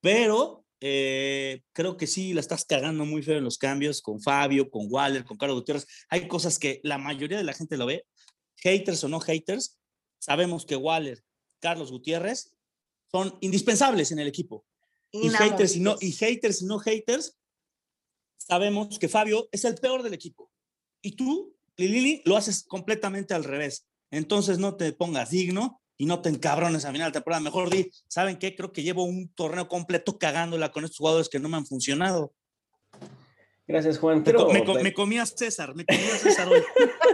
[0.00, 4.70] pero eh, creo que sí, la estás cagando muy feo en los cambios con Fabio,
[4.70, 5.86] con Waller, con Carlos Gutiérrez.
[6.08, 8.04] Hay cosas que la mayoría de la gente lo ve,
[8.56, 9.78] haters o no haters,
[10.18, 11.22] sabemos que Waller,
[11.60, 12.54] Carlos Gutiérrez
[13.10, 14.66] son indispensables en el equipo
[15.12, 17.38] y haters y, no, y haters y no haters,
[18.36, 20.50] sabemos que Fabio es el peor del equipo.
[21.00, 23.86] Y tú, Lili, lo haces completamente al revés.
[24.10, 27.42] Entonces no te pongas digno y no te encabrones a final de temporada.
[27.42, 28.54] Mejor di, ¿saben qué?
[28.54, 32.32] Creo que llevo un torneo completo cagándola con estos jugadores que no me han funcionado.
[33.66, 34.22] Gracias, Juan.
[34.82, 36.60] me, comí a César, me comí a César hoy.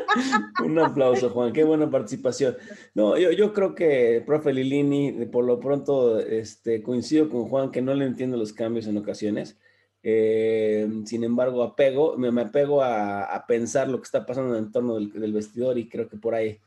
[0.64, 1.52] Un aplauso, Juan.
[1.52, 2.56] Qué buena participación.
[2.92, 7.82] No, yo, yo creo que profe Lilini, por lo pronto, este, coincido con Juan que
[7.82, 9.58] no le entiendo los cambios en ocasiones.
[10.02, 14.64] Eh, sin embargo, apego, me, me apego a, pensar lo que está pasando en el
[14.66, 16.58] entorno del, del, vestidor y creo que por ahí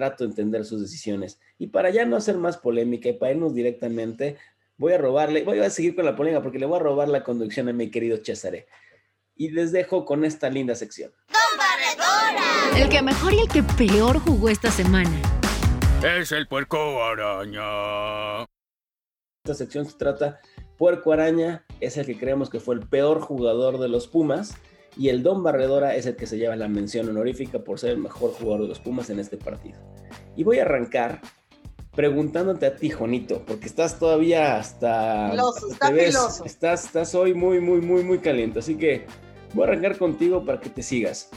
[0.00, 1.38] trato de entender sus decisiones.
[1.58, 4.38] Y para ya no hacer más polémica y para irnos directamente,
[4.78, 7.22] voy a robarle, voy a seguir con la polémica porque le voy a robar la
[7.22, 8.66] conducción a mi querido Cesare
[9.36, 11.12] y les dejo con esta linda sección.
[12.76, 15.20] El que mejor y el que peor jugó esta semana.
[16.02, 18.46] Es el puerco araña.
[19.44, 20.40] Esta sección se trata
[20.80, 24.56] Puerco Araña es el que creemos que fue el peor jugador de los Pumas
[24.96, 27.98] y el Don Barredora es el que se lleva la mención honorífica por ser el
[27.98, 29.78] mejor jugador de los Pumas en este partido.
[30.36, 31.20] Y voy a arrancar
[31.94, 35.30] preguntándote a ti, Jonito, porque estás todavía hasta...
[35.30, 36.44] Filoso, está filoso.
[36.44, 38.60] Estás, estás hoy muy, muy, muy, muy caliente.
[38.60, 39.06] Así que
[39.54, 41.30] voy a arrancar contigo para que te sigas.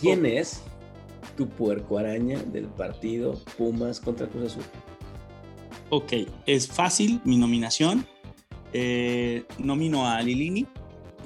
[0.00, 0.62] ¿Quién es
[1.36, 4.64] tu puerco araña del partido Pumas contra Cruz Azul?
[5.90, 6.12] Ok,
[6.46, 8.06] es fácil mi nominación.
[8.72, 10.66] Eh, nomino a Lilini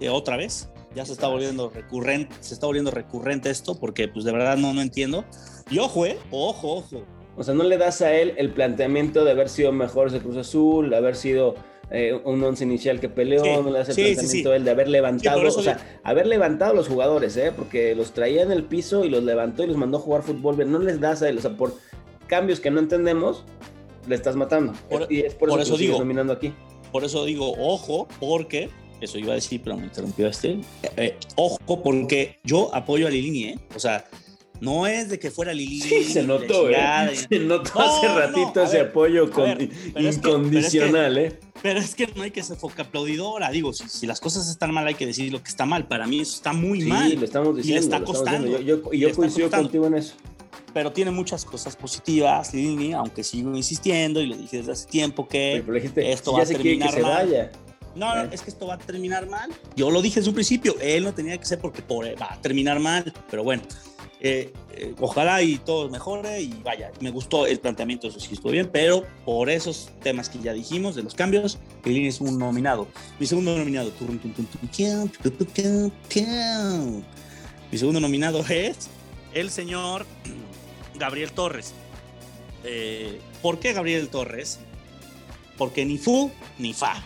[0.00, 0.68] eh, otra vez.
[0.94, 4.74] Ya se está volviendo recurrente, se está volviendo recurrente esto porque pues de verdad no,
[4.74, 5.24] no entiendo.
[5.70, 7.04] Y ojo, eh, ojo, ojo.
[7.36, 10.36] O sea, no le das a él el planteamiento de haber sido mejor de Cruz
[10.36, 11.54] Azul, de haber sido
[11.90, 15.40] eh, un once inicial que peleó, no le das el planteamiento él de haber levantado,
[15.46, 17.52] o sea, haber levantado a los jugadores, ¿eh?
[17.56, 20.70] porque los traía en el piso y los levantó y los mandó a jugar fútbol.
[20.70, 21.74] No les das a él, o sea, por
[22.26, 23.44] cambios que no entendemos,
[24.08, 24.72] le estás matando.
[25.08, 26.52] y es por, eso, digo, nominando aquí.
[26.92, 28.70] Por eso digo, ojo, porque
[29.00, 30.60] eso iba a decir, pero me interrumpió este.
[30.96, 33.58] Eh, ojo, porque yo apoyo a Lilini, ¿eh?
[33.74, 34.04] O sea,
[34.60, 35.80] no es de que fuera Lilini.
[35.80, 36.76] Sí, se notó, ¿eh?
[37.30, 39.30] Se notó hace ratito ese apoyo
[39.96, 41.38] incondicional, ¿eh?
[41.62, 43.50] Pero es que no hay que ser foca aplaudidora.
[43.50, 45.86] Digo, si, las cosas están mal, hay que decir lo que está mal.
[45.86, 47.10] Para mí eso está muy mal.
[47.10, 47.86] Sí, lo estamos diciendo.
[47.86, 48.60] Y le está costando.
[48.60, 50.14] Yo, yo, coincido contigo en eso.
[50.72, 55.26] Pero tiene muchas cosas positivas, Lilini, aunque sigo insistiendo y lo dije desde hace tiempo
[55.26, 55.64] que
[55.96, 57.50] esto va a terminar que mal.
[57.94, 59.50] No, no, es que esto va a terminar mal.
[59.76, 61.82] Yo lo dije en su principio, él no tenía que ser porque
[62.14, 63.62] va a terminar mal, pero bueno,
[64.22, 68.52] eh, eh, ojalá y todo mejore y vaya, me gustó el planteamiento, eso sí estuvo
[68.52, 72.86] bien, pero por esos temas que ya dijimos de los cambios, Pelín es un nominado.
[73.18, 73.90] Mi segundo nominado,
[77.70, 78.90] mi segundo nominado es
[79.32, 80.06] el señor
[80.98, 81.72] Gabriel Torres.
[82.64, 84.58] Eh, ¿Por qué Gabriel Torres?
[85.56, 87.02] Porque ni fu ni fa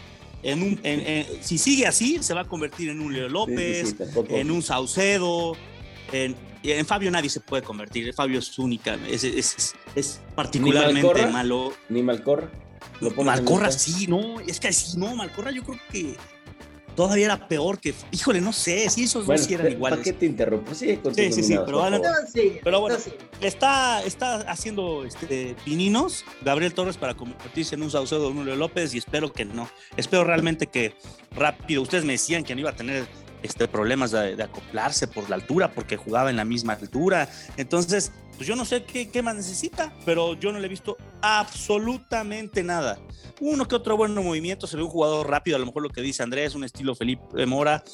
[1.40, 3.96] si sigue así, se va a convertir en un Leo López,
[4.28, 5.56] en un Saucedo,
[6.12, 8.12] en, en, Fabio nadie se puede convertir.
[8.14, 11.72] Fabio es única, es, es, es particularmente malo.
[11.88, 12.50] Ni Malcorra.
[13.24, 16.16] Malcorra sí, no, es que sí, no, Malcorra yo creo que
[16.94, 17.94] todavía era peor que.
[18.10, 19.98] Híjole, no sé, si esos dos eran iguales.
[19.98, 20.74] ¿Para qué te interrumpo?
[20.74, 21.82] Sí, sí, sí, sí, pero,
[22.62, 22.96] pero bueno,
[23.40, 28.94] está, está haciendo este, pininos Gabriel Torres para convertirse en un Saucedo de Julio López
[28.94, 29.68] y espero que no.
[29.96, 30.94] Espero realmente que
[31.34, 31.82] rápido.
[31.82, 33.06] Ustedes me decían que no iba a tener
[33.44, 37.28] este, problemas de, acoplarse por la altura, porque jugaba en la misma altura.
[37.58, 40.96] Entonces, pues yo no sé qué, qué, más necesita, pero yo no le he visto
[41.20, 42.98] absolutamente nada.
[43.40, 46.00] Uno que otro buen movimiento, se ve un jugador rápido, a lo mejor lo que
[46.00, 47.84] dice Andrés, un estilo Felipe Mora,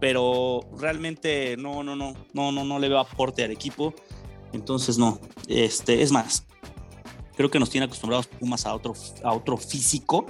[0.00, 3.94] pero realmente no, no, no, no, no, no le veo aporte al equipo.
[4.52, 6.46] Entonces, no, este, es más,
[7.36, 10.26] creo que nos tiene acostumbrados Pumas a otro, a otro físico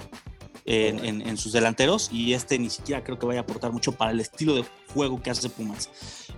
[0.67, 4.11] en, en, sus delanteros y este ni siquiera creo que vaya a aportar mucho para
[4.11, 5.89] el estilo de juego que hace Pumas.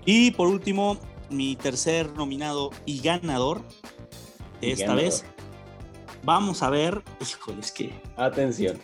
[0.05, 0.99] Y por último,
[1.31, 3.63] mi tercer nominado y ganador,
[4.61, 5.25] esta vez,
[6.23, 7.99] vamos a ver, híjole, es que...
[8.17, 8.77] Atención.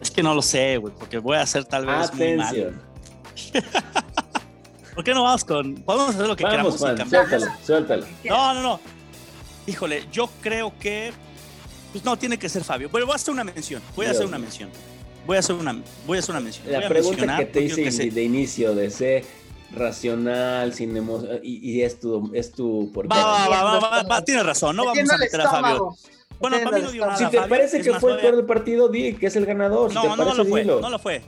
[0.00, 2.80] Es que no lo sé, güey, porque voy a hacer tal vez Atención.
[4.94, 5.74] ¿Por qué no vamos con...
[5.74, 7.10] Podemos hacer lo que vamos, queramos.
[7.10, 8.06] suéltalo, suéltalo.
[8.24, 8.80] No, no, no.
[9.66, 11.12] Híjole, yo creo que
[11.92, 12.88] pues no, tiene que ser Fabio.
[12.90, 13.82] Pero voy a hacer una mención.
[13.96, 14.70] Voy a hacer una mención.
[15.26, 16.70] Voy a hacer una, voy a hacer una mención.
[16.70, 19.24] La pregunta que te hice de inicio de ser
[19.72, 24.74] racional, sin emoción, y, es tu, es tu por va, va, va, va, tienes razón,
[24.74, 25.94] no vamos a meter a Fabio.
[26.40, 27.18] Bueno, para mí no dio nada.
[27.18, 29.92] Si te parece que fue el peor del partido, di que es el ganador.
[29.92, 31.22] No, no, lo fue, no lo fue.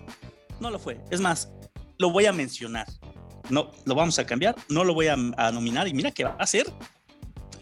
[0.58, 0.98] No lo fue.
[1.10, 1.50] Es más,
[1.98, 2.86] lo voy a mencionar.
[3.50, 6.36] No, lo vamos a cambiar, no lo voy a, a nominar y mira que va
[6.38, 6.66] a ser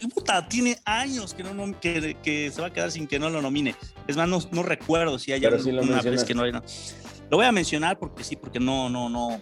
[0.07, 3.41] puta, tiene años que, no, que, que, se va a quedar sin que no lo
[3.41, 3.75] nomine.
[4.07, 6.63] Es más, no, recuerdo si hay alguna vez que no, no.
[7.29, 9.39] Lo voy a mencionar porque sí, porque no, no, no,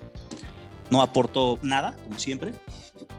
[0.90, 2.54] no aportó nada, como siempre.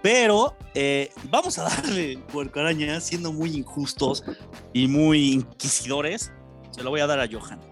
[0.03, 4.25] Pero eh, vamos a darle, Puerco Araña, siendo muy injustos
[4.73, 6.33] y muy inquisidores,
[6.71, 7.70] se lo voy a dar a Johan.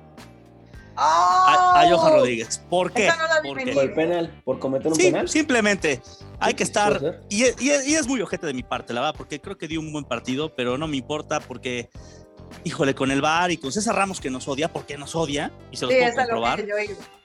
[1.01, 2.59] A, Johan Rodríguez.
[2.69, 3.09] ¿Por qué?
[3.45, 5.29] por el penal, por cometer un penal.
[5.29, 6.03] Simplemente
[6.41, 7.23] hay que estar.
[7.29, 10.05] Y, es muy ojete de mi parte, la verdad, porque creo que dio un buen
[10.05, 11.89] partido, pero no me importa porque,
[12.65, 15.77] híjole, con el VAR y con César Ramos que nos odia, porque nos odia, y
[15.77, 16.65] se los puedo comprobar.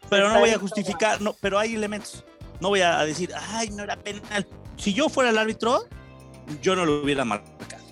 [0.09, 2.23] Pero no voy a justificar, no, pero hay elementos.
[2.59, 4.47] No voy a decir, ay, no era penal.
[4.77, 5.85] Si yo fuera el árbitro,
[6.61, 7.83] yo no lo hubiera marcado,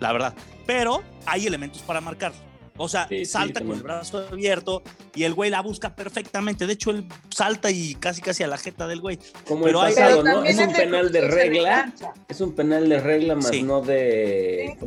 [0.00, 0.34] la verdad.
[0.66, 2.48] Pero hay elementos para marcarlo.
[2.76, 4.82] O sea, salta con el brazo abierto
[5.18, 6.64] y el güey la busca perfectamente.
[6.64, 9.18] De hecho, él salta y casi casi a la jeta del güey.
[9.48, 10.44] Como pero el pasado, ¿no?
[10.44, 11.92] Es un penal de regla.
[12.28, 14.78] Es un penal de regla más no de...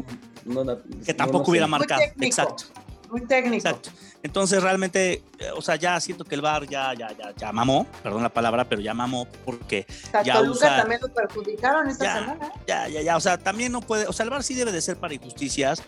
[1.05, 2.01] que tampoco hubiera marcado.
[2.21, 2.63] Exacto.
[3.09, 3.57] muy técnico.
[3.57, 3.89] Exacto.
[4.23, 7.85] Entonces realmente, eh, o sea, ya siento que el bar ya, ya, ya, ya mamó,
[8.03, 9.85] perdón la palabra, pero ya mamó porque
[10.23, 10.77] ya usa...
[10.77, 12.53] también lo perjudicaron esta semana.
[12.65, 14.81] Ya, ya, ya, o sea, también no puede, o sea, el bar sí debe de
[14.81, 15.83] ser para injusticias,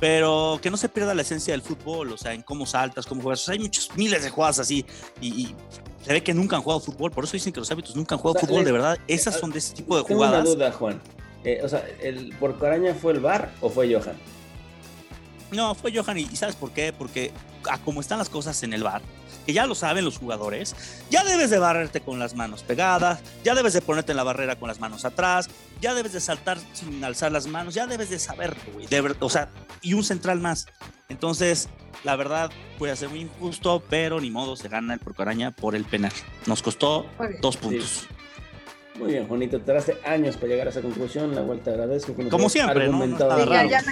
[0.00, 3.22] pero que no se pierda la esencia del fútbol, o sea, en cómo saltas, cómo
[3.22, 3.42] juegas.
[3.42, 4.84] O sea, hay muchos miles de jugadas así
[5.20, 5.54] y,
[6.02, 8.20] se ve que nunca han jugado fútbol, por eso dicen que los hábitos nunca han
[8.20, 8.98] jugado fútbol, de verdad.
[9.08, 10.44] Esas son de ese tipo de jugadas.
[10.44, 11.00] Tengo una duda, Juan.
[11.44, 14.16] Eh, o sea, ¿el por Caraña fue el bar o fue Johan?
[15.50, 16.92] No, fue Johan y ¿sabes por qué?
[16.92, 17.32] Porque
[17.70, 19.02] a como están las cosas en el bar,
[19.44, 20.74] que ya lo saben los jugadores,
[21.10, 24.56] ya debes de barrerte con las manos pegadas, ya debes de ponerte en la barrera
[24.56, 25.48] con las manos atrás,
[25.80, 28.86] ya debes de saltar sin alzar las manos, ya debes de saberlo, güey.
[29.20, 29.48] o sea,
[29.82, 30.66] y un central más.
[31.08, 31.68] Entonces,
[32.02, 35.84] la verdad, puede ser muy injusto, pero ni modo, se gana el Porcaraña por el
[35.84, 36.12] penal.
[36.46, 37.06] Nos costó
[37.40, 38.06] dos puntos.
[38.98, 42.14] Muy bien, Juanito, hace años para llegar a esa conclusión, la vuelta agradezco.
[42.30, 43.04] Como siempre, ¿no?
[43.68, 43.82] ya,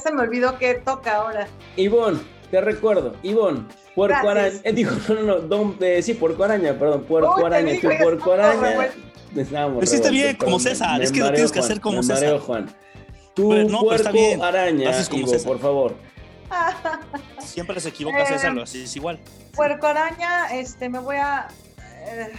[0.00, 1.46] se me olvidó que toca ahora.
[1.76, 2.18] Ivonne,
[2.50, 7.04] te recuerdo, Ivonne, puerco araña, eh, digo, no, no, no, eh, sí, puerco araña, perdón,
[7.04, 8.90] puerco araña, tu puerco araña.
[9.34, 12.16] Lo hiciste bien, como César, es que lo tienes que hacer como César.
[12.16, 12.74] Mareo, Juan.
[13.34, 14.08] Tu no, puerco
[14.42, 15.94] araña, Ivo, por favor.
[17.38, 19.18] Siempre se equivoca César, lo es igual.
[19.54, 21.48] Puerco araña, este, me voy a...
[21.78, 22.32] Eh,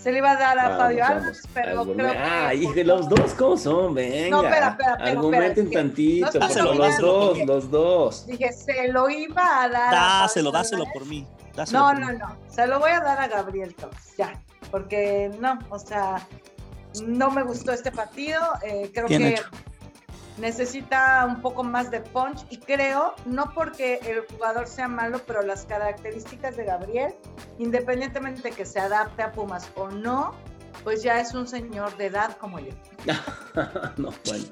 [0.00, 2.18] se le iba a dar a Fabio Álvarez, pero creo que...
[2.18, 3.94] Ah, y los dos, ¿cómo son?
[3.94, 4.30] Venga.
[4.30, 6.38] No, espera, espera, Argumenten tantito,
[6.74, 8.26] los dos, los dos.
[8.26, 11.26] Dije, se lo iba a dar Dáselo, dáselo por mí.
[11.72, 14.40] no, no, no, se lo voy a dar a Gabriel Torres, ya.
[14.70, 16.26] Porque no, o sea,
[17.04, 18.40] no me gustó este partido.
[18.62, 19.40] Eh, creo que
[20.38, 25.42] necesita un poco más de punch y creo, no porque el jugador sea malo, pero
[25.42, 27.14] las características de Gabriel,
[27.58, 30.34] independientemente de que se adapte a Pumas o no,
[30.84, 32.72] pues ya es un señor de edad como yo.
[33.96, 34.44] no, bueno,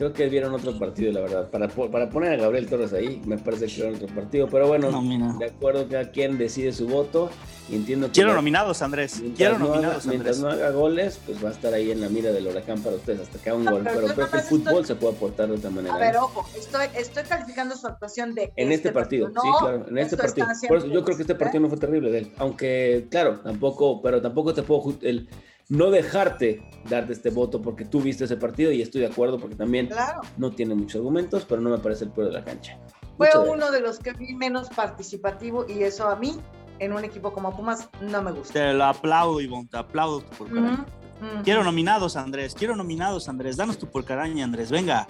[0.00, 1.50] creo que vieron otro partido, la verdad.
[1.50, 4.48] Para, para poner a Gabriel Torres ahí, me parece que vieron otro partido.
[4.48, 4.90] Pero bueno,
[5.38, 7.28] de acuerdo que a quien decide su voto.
[7.68, 9.22] Y entiendo que Quiero nominados, Andrés.
[9.36, 12.46] Quiero nominados, Mientras no haga goles, pues va a estar ahí en la mira del
[12.46, 13.82] huracán para ustedes hasta que haga un gol.
[13.84, 15.94] Pero, creo que el fútbol se puede aportar de otra manera.
[15.94, 18.44] A ver, ojo, estoy, estoy calificando su actuación de.
[18.56, 20.46] En este, este partido, sí, claro, en este partido.
[20.66, 22.32] Por eso yo creo que este partido no fue terrible de él.
[22.38, 24.94] Aunque, claro, tampoco, pero tampoco te puedo.
[25.02, 25.28] El,
[25.70, 29.54] no dejarte darte este voto porque tú viste ese partido y estoy de acuerdo porque
[29.54, 29.88] también
[30.36, 32.78] no tiene muchos argumentos, pero no me parece el peor de la cancha.
[33.16, 36.38] Fue uno de los que vi menos participativo y eso a mí,
[36.78, 38.52] en un equipo como Pumas, no me gusta.
[38.54, 40.48] Te lo aplaudo, Ivonne, te aplaudo por
[41.44, 43.58] Quiero nominados, Andrés, quiero nominados, Andrés.
[43.58, 45.06] Danos tu porcaraña, Andrés, venga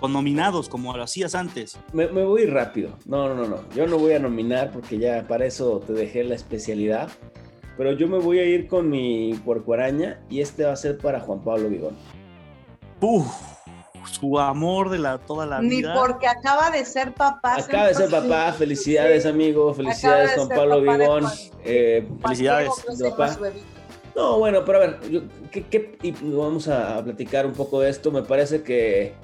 [0.00, 1.78] con nominados como lo hacías antes.
[1.92, 2.98] Me, me, voy rápido.
[3.06, 3.68] No, no, no, no.
[3.70, 7.08] Yo no voy a nominar porque ya para eso te dejé la especialidad.
[7.76, 10.98] Pero yo me voy a ir con mi puerco araña y este va a ser
[10.98, 11.96] para Juan Pablo Vigón.
[13.00, 13.26] Uf,
[14.10, 15.94] su amor de la, toda la vida.
[15.94, 17.56] Ni porque acaba de ser papá.
[17.56, 21.24] Acaba de ser papá, felicidades amigo, felicidades Juan Pablo Vigón.
[21.64, 22.70] Eh, felicidades
[23.10, 23.38] papá.
[24.14, 24.98] No, bueno, pero a ver,
[25.50, 28.10] ¿qué, y vamos a platicar un poco de esto.
[28.10, 29.14] Me parece que,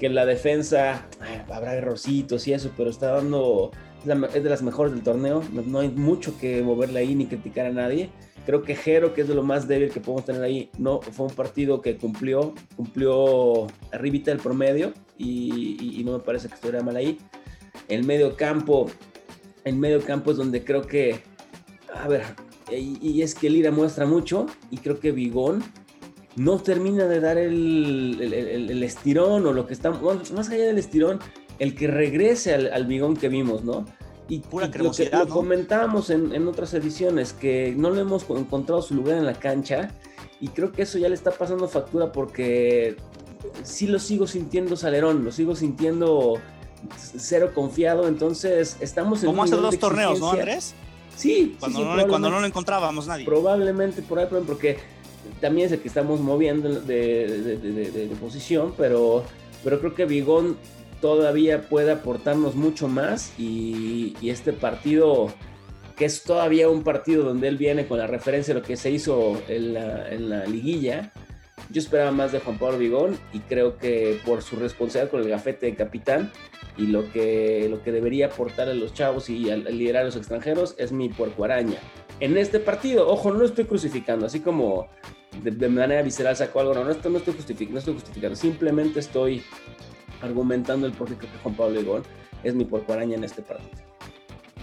[0.00, 1.06] que la defensa,
[1.52, 3.70] habrá errorcitos y eso, pero está dando
[4.04, 5.42] es de las mejores del torneo.
[5.52, 8.10] No, hay mucho que moverle ahí ni criticar a nadie.
[8.46, 11.26] Creo que Jero, que es de lo más débil que podemos tener ahí, no fue
[11.26, 16.96] un partido que cumplió, cumplió arribita el promedio y, no me parece que estuviera mal
[16.96, 17.18] ahí.
[17.88, 18.90] El medio campo,
[19.64, 21.22] el medio campo es donde creo que,
[21.94, 22.22] a ver,
[22.70, 25.62] y, es que Lira muestra mucho y creo que Vigón
[26.34, 31.20] no termina de dar el, el, estirón o lo que está, más allá del estirón,
[31.62, 33.86] el que regrese al, al bigón que vimos, ¿no?
[34.28, 38.82] Y, Pura lo, que, lo comentábamos en, en, otras ediciones, que no le hemos encontrado
[38.82, 39.92] su lugar en la cancha
[40.40, 42.96] y creo que eso ya le está pasando factura porque
[43.62, 46.34] sí lo sigo sintiendo salerón, lo sigo sintiendo
[46.96, 49.26] cero confiado, entonces estamos en...
[49.26, 50.74] Como hace dos torneos, ¿no, Andrés?
[51.14, 53.24] Sí, cuando, sí, no, cuando no lo encontrábamos nadie.
[53.24, 54.78] Probablemente por ahí, porque
[55.40, 59.22] también es el que estamos moviendo de, de, de, de posición, pero,
[59.62, 60.56] pero creo que Vigón
[61.02, 65.34] todavía puede aportarnos mucho más y, este partido,
[65.96, 68.90] que es todavía un partido donde él viene con la referencia de lo que se
[68.90, 71.12] hizo en la, liguilla,
[71.70, 75.28] yo esperaba más de Juan Pablo Vigón y creo que por su responsabilidad con el
[75.28, 76.30] gafete de capitán
[76.76, 80.16] y lo que, lo que debería aportar a los chavos y al, liderar a los
[80.16, 81.78] extranjeros es mi puerco araña.
[82.20, 84.88] En este partido, ojo, no lo estoy crucificando, así como
[85.42, 89.00] de, manera visceral sacó algo, no, no, estoy, no, estoy justificando, no estoy justificando, simplemente
[89.00, 89.42] estoy
[90.22, 92.02] argumentando el por qué creo que Juan Pablo Igón
[92.42, 93.70] es mi porco araña en este partido.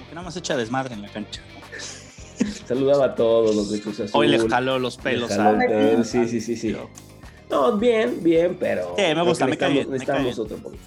[0.07, 1.41] Que nada más echa desmadre en la cancha.
[2.67, 5.59] Saludaba a todos los de Cruz Hoy le jaló los pelos a
[6.03, 6.75] Sí, sí, sí, sí.
[7.49, 8.95] No, bien, bien, pero.
[8.97, 9.91] Sí, me gusta, me cae bien.
[9.91, 10.83] Necesitamos otro poquito.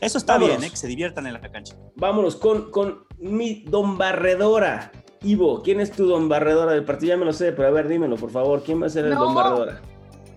[0.00, 0.70] Eso está bien, ¿eh?
[0.70, 1.76] que se diviertan en la cancha.
[1.96, 4.92] Vámonos con, con mi don Barredora.
[5.22, 7.10] Ivo, ¿quién es tu don Barredora del partido?
[7.10, 8.62] Ya me lo sé, pero a ver, dímelo, por favor.
[8.62, 9.80] ¿Quién va a ser el don Barredora?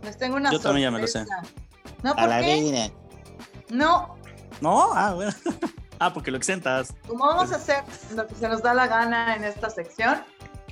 [0.04, 1.24] Les tengo una Yo también ya me lo sé.
[2.04, 2.92] No, ¿por qué?
[3.72, 4.16] No.
[4.60, 4.92] ¿No?
[4.94, 5.32] Ah, bueno.
[6.00, 6.94] ah, porque lo exentas.
[7.08, 10.22] Como vamos a hacer lo que se nos da la gana en esta sección,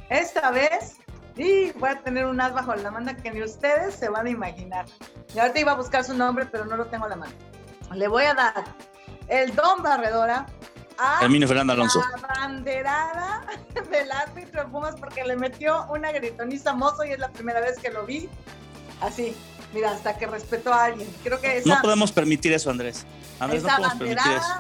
[0.09, 0.97] esta vez
[1.37, 4.29] y voy a tener un as bajo la manga que ni ustedes se van a
[4.29, 4.85] imaginar.
[5.33, 7.31] Y ahorita iba a buscar su nombre, pero no lo tengo a la mano.
[7.93, 8.65] Le voy a dar
[9.29, 10.45] el don barredora
[10.97, 12.03] a Fernando Alonso.
[12.11, 13.45] la banderada
[13.89, 17.79] del árbitro de Pumas porque le metió una gritoniza mozo y es la primera vez
[17.79, 18.29] que lo vi
[18.99, 19.33] así.
[19.73, 21.07] Mira, hasta que respetó a alguien.
[21.23, 23.05] Creo que esa, no podemos permitir eso, Andrés.
[23.39, 24.53] Andrés esa no podemos permitir eso.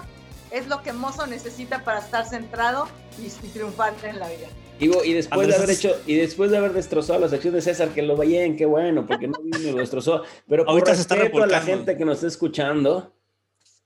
[0.51, 2.87] es lo que Mozo necesita para estar centrado
[3.17, 4.47] y, y triunfar en la vida.
[4.79, 8.01] y después de haber hecho, y después de haber destrozado la sección de César, que
[8.01, 10.23] lo vayan, qué bueno, porque no vino y lo destrozó.
[10.47, 13.13] Pero por Ahorita respeto a la gente que nos está escuchando,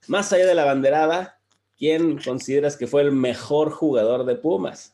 [0.08, 1.40] más allá de la banderada,
[1.78, 4.93] ¿quién consideras que fue el mejor jugador de Pumas?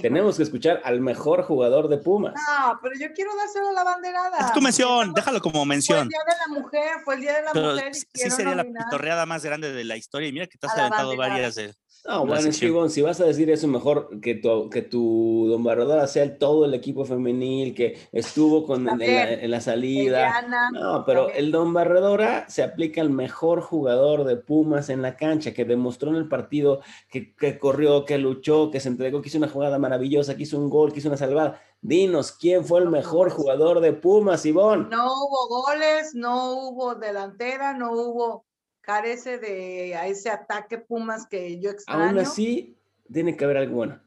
[0.00, 2.34] Tenemos que escuchar al mejor jugador de Pumas.
[2.34, 4.38] No, pero yo quiero dárselo a la banderada.
[4.38, 5.96] Es tu mención, déjalo como mención.
[5.96, 7.94] Fue el día de la mujer, fue el día de la mujer.
[7.94, 10.28] sí sería la pitorreada más grande de la historia.
[10.28, 11.74] Y mira que te has aventado varias de.
[12.06, 16.06] No, bueno, Chivón, si vas a decir eso, mejor que tu, que tu Don Barradora
[16.06, 20.70] sea todo el equipo femenil que estuvo con, en, la, salida.
[20.72, 25.52] no, pero el Don Barradora se aplica al mejor jugador de Pumas en la cancha,
[25.52, 26.80] que demostró en el partido
[27.10, 30.58] que, que corrió, que luchó, que se entregó, que hizo una jugada maravillosa, que hizo
[30.58, 31.60] un gol, que hizo una salvada.
[31.80, 34.88] Dinos, ¿quién fue el mejor jugador de Pumas, Ivonne?
[34.90, 38.47] No hubo goles, no hubo delantera, no hubo
[38.88, 42.04] carece de a ese ataque Pumas que yo extraño.
[42.04, 42.74] Aún así,
[43.12, 44.00] tiene que haber algo bueno.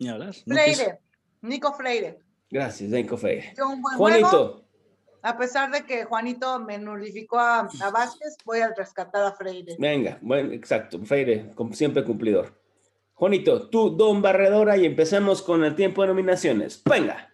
[0.00, 0.34] Ni hablar.
[0.34, 0.98] Freire,
[1.42, 2.18] Nico Freire.
[2.50, 3.54] Gracias, Nico Freire.
[3.96, 4.66] Juanito.
[5.22, 9.76] a pesar de que Juanito me nulificó a, Vázquez, voy a rescatar a Freire.
[9.78, 12.60] Venga, bueno, exacto, Freire, como siempre cumplidor.
[13.14, 16.82] Juanito, tú, Don Barredora, y empecemos con el tiempo de nominaciones.
[16.84, 17.32] Venga.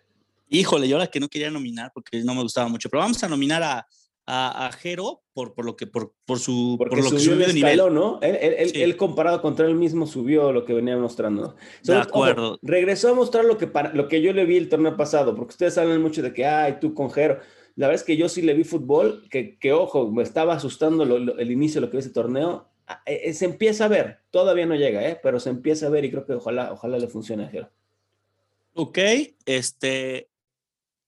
[0.50, 3.28] Híjole, yo la que no quería nominar porque no me gustaba mucho, pero vamos a
[3.28, 3.86] nominar a,
[4.26, 7.78] a, Jero por, por, lo que, por, por su por lo que subió de nivel.
[7.94, 8.18] ¿no?
[8.22, 11.54] Él, comparado contra él mismo subió lo que venía mostrando.
[11.84, 12.58] de acuerdo.
[12.62, 15.52] regresó a mostrar lo que, para, lo que yo le vi el torneo pasado, porque
[15.52, 17.38] ustedes hablan mucho de que, ay, tú con Jero.
[17.76, 21.04] La verdad es que yo sí le vi fútbol, que, que ojo, me estaba asustando
[21.04, 22.68] el inicio de lo que es ese torneo.
[23.04, 25.18] Eh, eh, se empieza a ver, todavía no llega, ¿eh?
[25.22, 27.70] pero se empieza a ver y creo que ojalá, ojalá le funcione a Jero.
[28.74, 28.98] Ok,
[29.44, 30.30] este,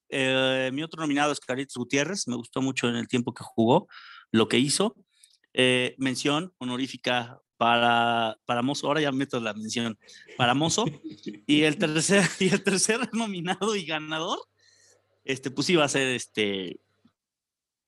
[0.09, 3.89] eh, mi otro nominado es Caritos Gutiérrez, me gustó mucho en el tiempo que jugó,
[4.31, 4.95] lo que hizo.
[5.55, 9.99] Eh, mención honorífica para, para Mozo, ahora ya meto la mención,
[10.37, 10.85] para Mozo.
[11.47, 14.39] y, el tercer, y el tercer nominado y ganador,
[15.25, 16.81] este, pues iba a ser este,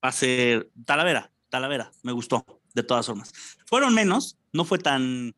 [0.05, 2.45] va a ser Talavera, Talavera, me gustó,
[2.75, 3.33] de todas formas.
[3.67, 5.35] Fueron menos, no fue tan,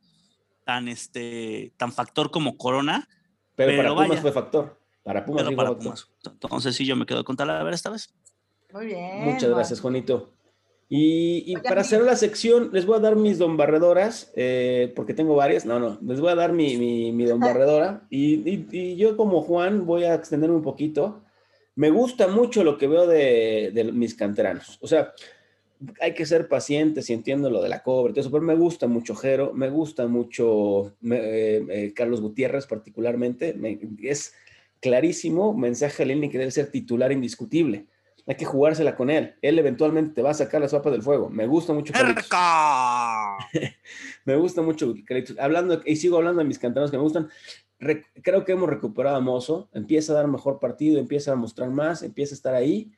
[0.65, 3.09] tan, este, tan factor como Corona.
[3.55, 4.82] Pero, para Pumas fue factor.
[5.03, 5.51] Para Pumas.
[5.55, 6.09] para Pumas.
[6.25, 8.13] Entonces sí, yo me quedo con Talavera esta vez.
[8.73, 9.25] Muy bien.
[9.25, 10.33] Muchas gracias, Juanito.
[10.95, 15.35] Y, para hacer la sección, les voy a dar mis don barredoras, eh, porque tengo
[15.35, 15.65] varias.
[15.65, 18.07] No, no, les voy a dar mi, mi, don barredora.
[18.11, 21.23] Y, y, yo, como Juan, voy a extenderme un poquito.
[21.77, 24.79] Me gusta mucho lo que veo de, de mis canteranos.
[24.83, 25.15] O sea,
[26.01, 29.15] hay que ser pacientes y entiendo lo de la cobre, eso, pero me gusta mucho
[29.15, 33.57] Jero, me gusta mucho eh, eh, Carlos Gutiérrez particularmente.
[34.03, 34.35] es
[34.83, 37.87] clarísimo mensaje a Lini que debe ser titular indiscutible.
[38.27, 39.35] Hay que jugársela con él.
[39.41, 41.31] Él eventualmente te va a sacar las papas del fuego.
[41.31, 41.93] Me gusta mucho.
[44.25, 44.95] me gusta mucho.
[45.39, 47.31] Hablando, y sigo hablando de mis cantanos que me gustan.
[48.23, 49.71] creo que hemos recuperado a Mozo.
[49.73, 52.93] Empieza a dar mejor partido, empieza a mostrar más, empieza a estar ahí.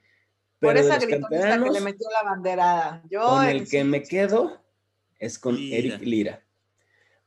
[0.60, 3.02] Por esa gritonista que le metió la banderada.
[3.10, 4.62] Yo con el que me quedo
[5.18, 6.43] es con Eric Lira.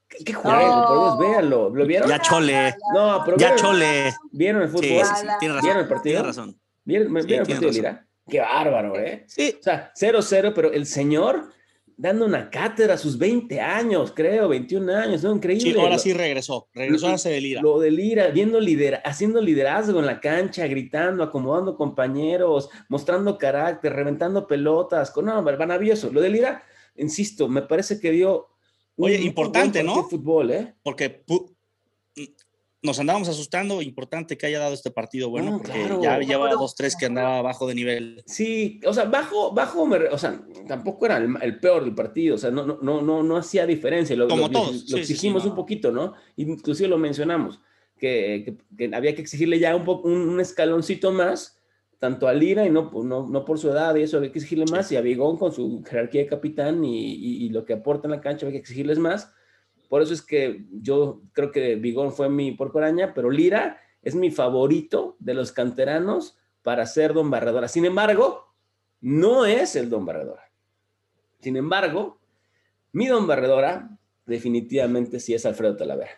[0.07, 0.87] ¿Qué, juego?
[0.87, 1.69] Por Dios, véanlo.
[1.69, 2.09] ¿Lo vieron?
[2.09, 2.75] Ya chole.
[2.93, 4.13] No, pero ya chole.
[4.31, 4.83] ¿Vieron el fútbol?
[4.83, 5.63] Sí, sí, tiene razón.
[5.63, 6.13] ¿Vieron el partido?
[6.13, 6.59] Tiene razón.
[6.83, 8.07] ¿Vieron, el partido Lira?
[8.27, 9.25] Qué bárbaro, ¿eh?
[9.27, 9.55] Sí.
[9.59, 11.49] O sea, 0-0, pero el señor
[11.97, 15.35] dando una cátedra a sus 20 años, creo, 21 años, ¿no?
[15.35, 15.73] Increíble.
[15.73, 17.61] Sí, ahora sí regresó, regresó a hacer de Lira.
[17.61, 23.93] Lo de Lira, viendo lider haciendo liderazgo en la cancha, gritando, acomodando compañeros, mostrando carácter,
[23.93, 26.11] reventando pelotas, con, no, maravilloso.
[26.11, 26.63] Lo de Lira,
[26.95, 28.47] insisto, me parece que dio
[28.97, 30.03] Oye, importante, ¿no?
[30.03, 30.73] Fútbol, ¿eh?
[30.83, 31.23] Porque
[32.81, 36.95] nos andábamos asustando, importante que haya dado este partido bueno, porque ya lleva dos, tres
[36.95, 38.23] que andaba bajo de nivel.
[38.25, 42.51] Sí, o sea, bajo, bajo, o sea, tampoco era el, peor del partido, o sea,
[42.51, 44.15] no, no, no, no, hacía diferencia.
[44.15, 44.89] Lo, Como todos.
[44.89, 46.13] Lo, exigimos un poquito, ¿no?
[46.37, 47.59] Inclusive lo mencionamos,
[47.97, 51.56] que, que, había que exigirle ya un, poco, un, escaloncito más
[51.99, 54.65] tanto a Lira y no, no, no, por su edad y eso hay que exigirle
[54.71, 58.11] más, y a Bigón con su jerarquía de capitán y, y, lo que aporta en
[58.11, 59.33] la cancha hay que exigirles más.
[59.89, 64.31] Por eso es que yo creo que Bigón fue mi porcoraña, pero Lira es mi
[64.31, 67.67] favorito de los canteranos para ser Don Barredora.
[67.67, 68.53] Sin embargo,
[69.01, 70.51] no es el Don Barredora.
[71.39, 72.19] Sin embargo,
[72.91, 76.11] mi Don Barredora definitivamente sí es Alfredo Talavera.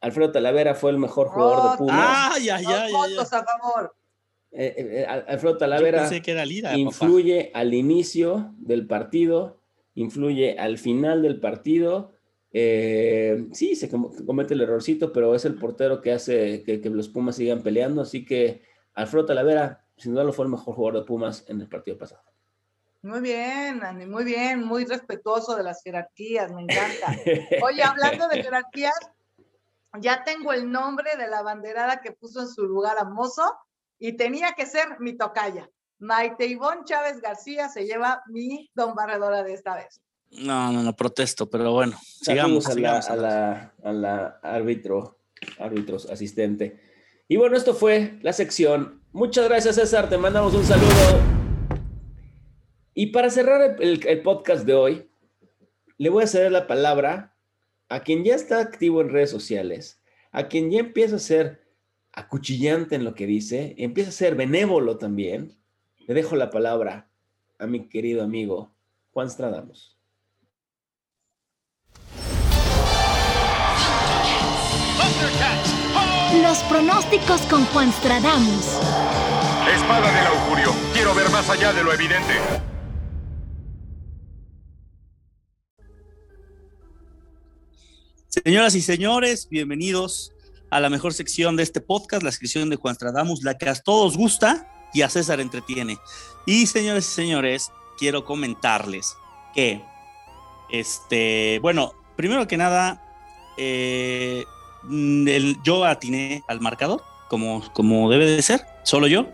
[0.00, 1.96] Alfredo Talavera fue el mejor jugador de Pumas.
[1.98, 3.96] Ah, ya, ya, ya, a favor.
[4.58, 6.08] Eh, eh, eh, Alfredo Talavera
[6.76, 9.60] influye al inicio del partido,
[9.94, 12.14] influye al final del partido.
[12.52, 17.62] sí, se comete el errorcito, pero es el portero que hace que, los Pumas sigan
[17.62, 18.00] peleando.
[18.00, 18.62] Así que
[18.94, 22.22] Alfredo Talavera, sin duda, lo fue el mejor jugador de Pumas en el partido pasado.
[23.02, 27.14] Muy bien, Andy, muy bien, muy respetuoso de las jerarquías, me encanta.
[27.62, 28.98] Oye, hablando de jerarquías,
[30.00, 33.44] ya tengo el nombre de la banderada que puso en su lugar a Mozo
[33.98, 35.68] y tenía que ser mi tocaya.
[35.98, 40.00] Maite Ivonne Chávez García se lleva mi don barredora de esta vez.
[40.30, 45.18] No, no, no protesto, pero bueno, sigamos, a, la, a, la, árbitro,
[45.58, 46.80] árbitros asistente.
[47.28, 49.02] Y bueno, esto fue la sección.
[49.12, 50.08] Muchas gracias, César.
[50.10, 51.20] Te mandamos un saludo.
[52.92, 55.10] Y para cerrar el, el podcast de hoy,
[55.96, 57.34] le voy a ceder la palabra
[57.88, 61.65] a quien ya está activo en redes sociales, a quien ya empieza a ser
[62.16, 65.54] acuchillante en lo que dice, empieza a ser benévolo también,
[65.98, 67.08] le dejo la palabra
[67.58, 68.74] a mi querido amigo
[69.12, 69.96] Juan Stradamos.
[76.42, 78.66] Los pronósticos con Juan Stradamus.
[79.74, 80.72] Espada del augurio.
[80.92, 82.34] Quiero ver más allá de lo evidente.
[88.28, 90.35] Señoras y señores, bienvenidos
[90.70, 93.74] a la mejor sección de este podcast, la sección de Juan Stradamus, la que a
[93.74, 95.98] todos gusta y a César entretiene.
[96.46, 99.16] Y señores y señores, quiero comentarles
[99.54, 99.82] que,
[100.70, 103.02] este, bueno, primero que nada,
[103.56, 104.44] eh,
[105.64, 109.26] yo atiné al marcador, como, como debe de ser, solo yo.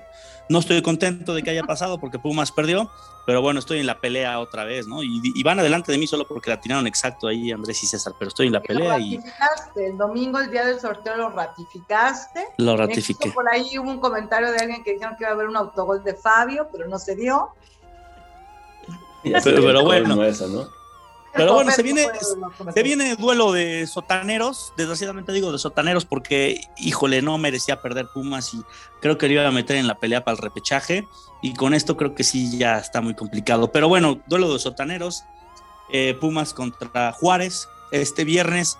[0.48, 2.90] No estoy contento de que haya pasado porque Pumas perdió,
[3.26, 5.02] pero bueno, estoy en la pelea otra vez, ¿no?
[5.02, 8.28] Y, van adelante de mí solo porque la tiraron exacto ahí Andrés y César, pero
[8.28, 9.20] estoy en la pelea y...
[9.76, 12.46] El domingo, el día del sorteo, lo ratificaste.
[12.58, 13.30] Lo ratifiqué.
[13.30, 16.02] Por ahí hubo un comentario de alguien que dijeron que iba a haber un autogol
[16.02, 17.50] de Fabio, pero no se dio.
[19.22, 20.16] Pero, bueno.
[21.34, 22.08] Pero bueno, se viene,
[22.74, 28.52] se viene duelo de sotaneros, desgraciadamente digo de sotaneros porque, híjole, no merecía perder Pumas
[28.52, 28.62] y
[29.00, 31.08] creo que le iba a meter en la pelea para el repechaje
[31.40, 33.72] y con esto creo que sí ya está muy complicado.
[33.72, 35.24] Pero bueno, duelo de sotaneros,
[35.90, 38.78] eh, Pumas contra Juárez este viernes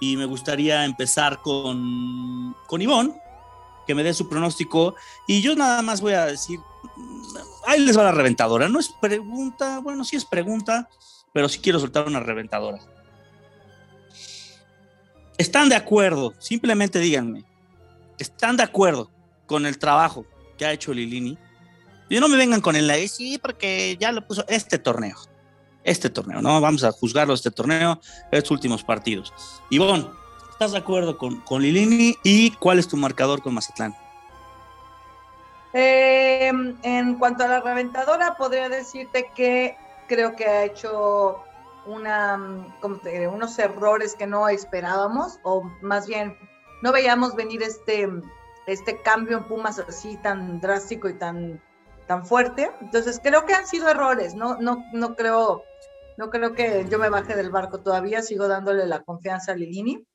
[0.00, 3.14] y me gustaría empezar con, con Ivonne,
[3.86, 4.94] que me dé su pronóstico
[5.26, 6.58] y yo nada más voy a decir,
[7.66, 10.88] ahí les va la reventadora, no es pregunta, bueno, sí es pregunta
[11.32, 12.78] pero sí quiero soltar una reventadora.
[15.38, 16.34] ¿Están de acuerdo?
[16.38, 17.44] Simplemente díganme.
[18.18, 19.10] ¿Están de acuerdo
[19.46, 20.24] con el trabajo
[20.56, 21.38] que ha hecho Lilini?
[22.08, 25.16] Y no me vengan con el sí, porque ya lo puso este torneo.
[25.82, 26.60] Este torneo, ¿no?
[26.60, 29.32] Vamos a juzgarlo este torneo, estos últimos partidos.
[29.70, 30.06] Ivonne,
[30.50, 32.14] ¿estás de acuerdo con, con Lilini?
[32.22, 33.96] ¿Y cuál es tu marcador con Mazatlán?
[35.72, 36.52] Eh,
[36.82, 39.76] en cuanto a la reventadora, podría decirte que
[40.12, 41.42] creo que ha hecho
[41.86, 46.36] una, como te unos errores que no esperábamos, o más bien
[46.82, 48.08] no veíamos venir este,
[48.66, 51.62] este cambio en Pumas así tan drástico y tan,
[52.06, 52.70] tan fuerte.
[52.82, 55.62] Entonces creo que han sido errores, no, no, no creo,
[56.18, 60.06] no creo que yo me baje del barco todavía, sigo dándole la confianza a Lilini.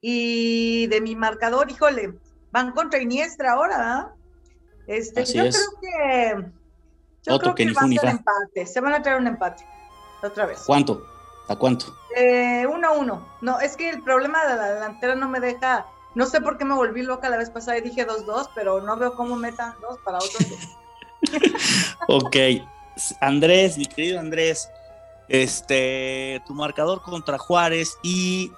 [0.00, 2.18] Y de mi marcador, híjole,
[2.50, 4.14] van contra Iniestra ahora, ¿ah?
[4.86, 6.55] Este, yo creo que
[7.26, 8.66] yo creo que, va a ser empate.
[8.66, 9.66] Se van a traer un empate.
[10.22, 10.62] Otra vez.
[10.66, 11.06] ¿Cuánto?
[11.48, 11.96] ¿A cuánto?
[12.16, 13.26] Eh, uno a uno.
[13.40, 15.86] No, es que el problema de la delantera no me deja.
[16.14, 18.96] No sé por qué me volví loca la vez pasada y dije 2-2, pero no
[18.96, 20.46] veo cómo metan dos para otros.
[22.08, 22.36] ok.
[23.20, 24.70] Andrés, mi querido Andrés,
[25.28, 28.50] este, tu marcador contra Juárez y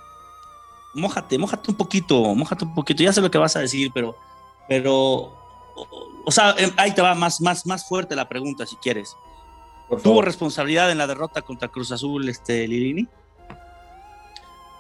[0.95, 3.03] mójate, mójate un poquito, mójate un poquito.
[3.03, 4.15] Ya sé lo que vas a decir, pero,
[4.69, 5.33] pero
[6.29, 9.17] o sea, em, ahí te va más, más, más fuerte la pregunta, si quieres.
[10.03, 13.09] ¿Tuvo responsabilidad en la derrota contra Cruz Azul, este Lilini?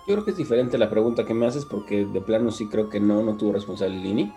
[0.06, 2.90] Yo creo que es diferente la pregunta que me haces porque de plano sí creo
[2.90, 4.34] que no, no tuvo responsabilidad Lilini.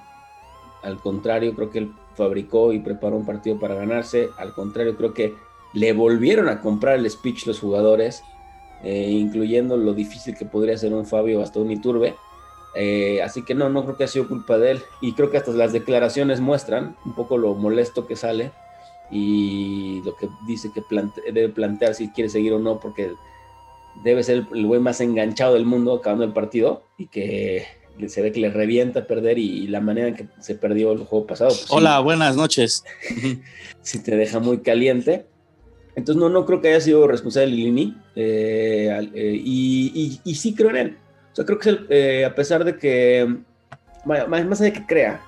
[0.84, 4.30] Al contrario, creo que él fabricó y preparó un partido para ganarse.
[4.38, 5.36] Al contrario, creo que
[5.74, 8.24] le volvieron a comprar el speech los jugadores,
[8.84, 12.16] eh, incluyendo lo difícil que podría ser un Fabio hasta un Iturbe.
[12.76, 14.82] Eh, así que no, no creo que haya sido culpa de él.
[15.02, 18.52] Y creo que hasta las declaraciones muestran un poco lo molesto que sale
[19.12, 20.84] y lo que dice que
[21.32, 23.12] debe plantear si quiere seguir o no, porque
[24.04, 27.66] debe ser el güey más enganchado del mundo acabando el partido y que
[28.08, 31.28] se ve que le revienta perder y, la manera en que se perdió el juego
[31.28, 31.50] pasado.
[31.50, 32.84] Pues Hola, buenas noches.
[33.82, 35.26] si te deja muy caliente.
[35.96, 40.70] Entonces no, no creo que haya sido responsable Lilini eh, eh, y, y, sí creo
[40.70, 40.98] en él.
[41.32, 43.38] O sea, creo que eh, a pesar de que,
[44.06, 45.22] más, más allá de que crea,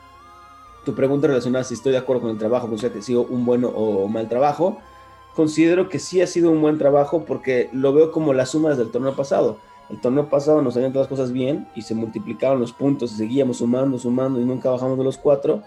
[0.86, 3.22] tu pregunta relacionada si estoy de acuerdo con el trabajo, o sea, que ha sido
[3.24, 4.80] un bueno o mal trabajo,
[5.36, 8.92] considero que sí ha sido un buen trabajo porque lo veo como las sumas del
[8.92, 9.60] torneo pasado.
[9.90, 13.16] El torneo pasado nos salían todas las cosas bien y se multiplicaban los puntos y
[13.16, 15.64] seguíamos sumando, sumando y nunca bajamos de los cuatro.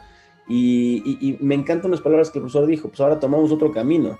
[0.49, 4.18] Y me encantan las palabras que el profesor dijo, pues ahora tomamos otro camino.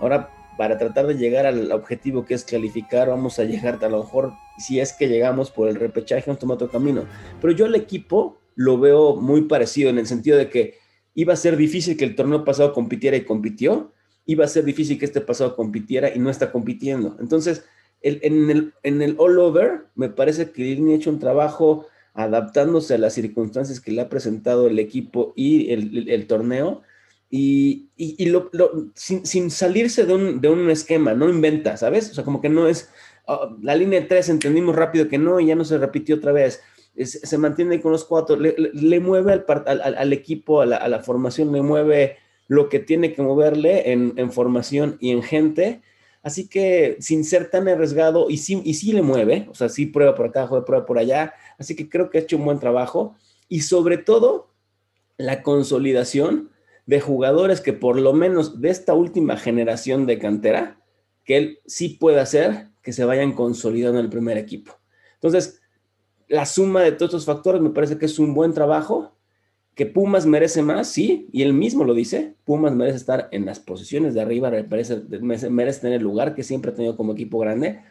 [0.00, 4.00] Ahora para tratar de llegar al objetivo que es calificar, vamos a llegar a lo
[4.00, 7.04] mejor, si es que llegamos por el repechaje, vamos a tomar otro camino.
[7.40, 10.74] Pero yo al equipo lo veo muy parecido en el sentido de que
[11.14, 13.92] iba a ser difícil que el torneo pasado compitiera y compitió,
[14.26, 17.16] iba a ser difícil que este pasado compitiera y no está compitiendo.
[17.20, 17.64] Entonces,
[18.02, 23.14] en, el, all over, me parece que Disney ha hecho un trabajo adaptándose a las
[23.14, 26.82] circunstancias que le ha presentado el equipo y el, torneo,
[27.30, 27.88] y,
[28.26, 28.50] lo,
[28.94, 32.10] sin, salirse de un, de un, esquema, no inventa, ¿sabes?
[32.10, 32.90] O sea, como que no es,
[33.26, 36.62] oh, la línea 3 entendimos rápido que no y ya no se repitió otra vez
[37.04, 39.44] se mantiene con los cuatro, le, mueve al,
[39.80, 42.16] al, equipo, a la, formación, le mueve
[42.48, 45.82] lo que tiene que moverle en, formación y en gente.
[46.22, 49.86] Así que sin ser tan arriesgado, y sí, y sí le mueve, o sea, sí
[49.86, 51.34] prueba por acá, juega prueba por allá.
[51.58, 53.14] Así que creo que ha hecho un buen trabajo.
[53.48, 54.48] Y sobre todo,
[55.18, 56.50] la consolidación
[56.86, 60.80] de jugadores que por lo menos de esta última generación de cantera,
[61.24, 64.78] que él sí puede hacer que se vayan consolidando en el primer equipo.
[65.14, 65.60] Entonces,
[66.28, 69.16] la suma de todos estos factores me parece que es un buen trabajo,
[69.74, 73.60] que Pumas merece más, sí, y él mismo lo dice, Pumas merece estar en las
[73.60, 75.02] posiciones de arriba, merece,
[75.50, 77.82] merece tener el lugar que siempre ha tenido como equipo grande,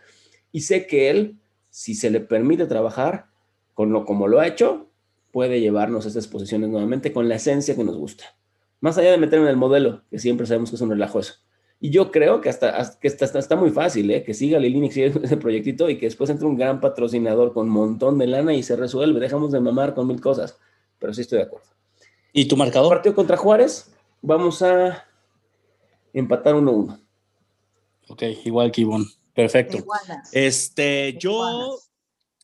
[0.51, 1.37] y sé que él,
[1.69, 3.27] si se le permite trabajar
[3.73, 4.89] con lo como lo ha hecho,
[5.31, 8.25] puede llevarnos a estas posiciones nuevamente con la esencia que nos gusta.
[8.85, 11.33] Más allá de meterme en el modelo, que siempre sabemos que es un relajo eso.
[11.79, 14.23] Y yo creo que hasta, que está, está, muy fácil, ¿eh?
[14.23, 17.65] que siga Lilini, que siga ese proyectito y que después entre un gran patrocinador con
[17.65, 19.19] un montón de lana y se resuelve.
[19.19, 20.59] Dejamos de mamar con mil cosas.
[20.99, 21.65] Pero sí estoy de acuerdo.
[22.31, 22.89] ¿Y tu marcador?
[22.89, 23.91] Partido contra Juárez.
[24.21, 25.03] Vamos a
[26.13, 26.99] empatar 1-1.
[28.09, 29.07] Ok, igual que Ivonne.
[29.33, 29.79] Perfecto.
[30.31, 31.79] Este, yo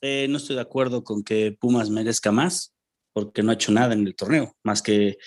[0.01, 2.73] eh, no estoy de acuerdo con que Pumas merezca más,
[3.13, 5.19] porque no ha hecho nada en el torneo, más que,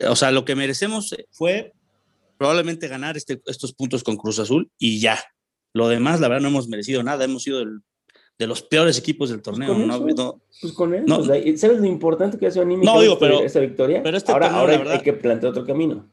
[0.00, 1.72] o sea, lo que merecemos fue
[2.38, 5.18] probablemente ganar este, estos puntos con Cruz Azul y ya.
[5.72, 7.24] Lo demás, la verdad, no hemos merecido nada.
[7.24, 7.64] Hemos sido
[8.38, 9.74] de los peores equipos del pues torneo.
[9.74, 10.40] ¿no?
[10.60, 11.06] pues con él.
[11.56, 14.02] ¿Sabes lo importante que ha sido anímico no, digo, pero, esta victoria?
[14.02, 16.08] Pero este ahora, ahora hay que plantear otro camino.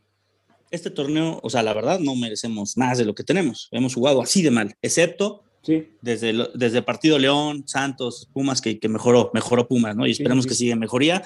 [0.69, 3.67] Este torneo, o sea, la verdad, no merecemos más de lo que tenemos.
[3.71, 5.89] Hemos jugado así de mal, excepto sí.
[6.01, 10.07] desde, desde partido León, Santos, Pumas, que, que mejoró, mejoró Pumas, ¿no?
[10.07, 11.23] Y esperemos que siga mejoría.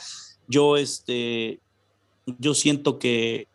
[0.47, 1.60] Yo, este,
[2.39, 3.47] yo siento que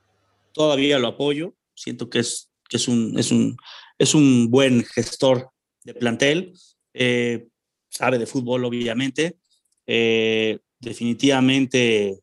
[0.53, 3.57] todavía lo apoyo, siento que es, que es, un, es, un,
[3.99, 5.51] es un buen gestor
[5.85, 6.53] de plantel,
[6.95, 7.49] eh,
[7.89, 9.39] sabe de fútbol obviamente,
[9.87, 12.21] eh, definitivamente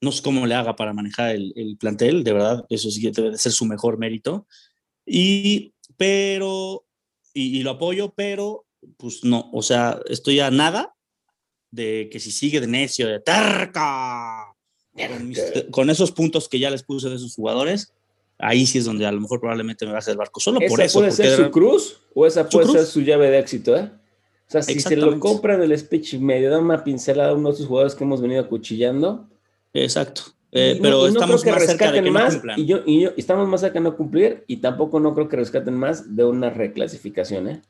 [0.00, 3.38] no sé cómo le haga para manejar el, el, plantel, de verdad, eso sí debe
[3.38, 4.46] ser su mejor mérito,
[5.06, 6.86] y, pero,
[7.32, 8.66] y, lo apoyo, pero,
[8.98, 10.94] pues no, o sea, estoy a nada
[11.70, 14.53] de que si sigue de necio, de terca,
[15.70, 17.92] con, esos puntos que ya les puse de esos jugadores,
[18.38, 20.40] ahí sí es donde a lo mejor probablemente me va a hacer el barco.
[20.40, 20.98] Solo por eso.
[20.98, 23.76] ¿Puede ser su cruz o esa puede ser su llave de éxito?
[23.76, 23.90] ¿eh?
[24.46, 27.48] O sea, si se lo compran el speech y medio, da una pincelada a uno
[27.48, 29.28] de esos jugadores que hemos venido acuchillando.
[29.72, 30.22] Exacto.
[30.56, 33.80] Eh, pero estamos más cerca de que más, y, yo, y yo, estamos más cerca
[33.80, 37.62] de no cumplir y tampoco no creo que rescaten más de una reclasificación, ¿eh?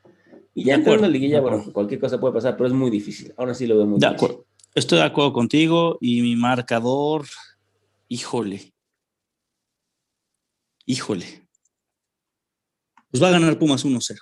[0.53, 3.33] Y ya en la liguilla, bueno, cualquier cosa puede pasar, pero es muy difícil.
[3.37, 4.45] Ahora sí lo veo muy de Acuerdo.
[4.75, 7.25] Estoy de acuerdo contigo y mi marcador,
[8.09, 8.73] híjole.
[10.85, 11.47] Híjole.
[13.09, 14.19] Pues va a ganar Pumas 1-0.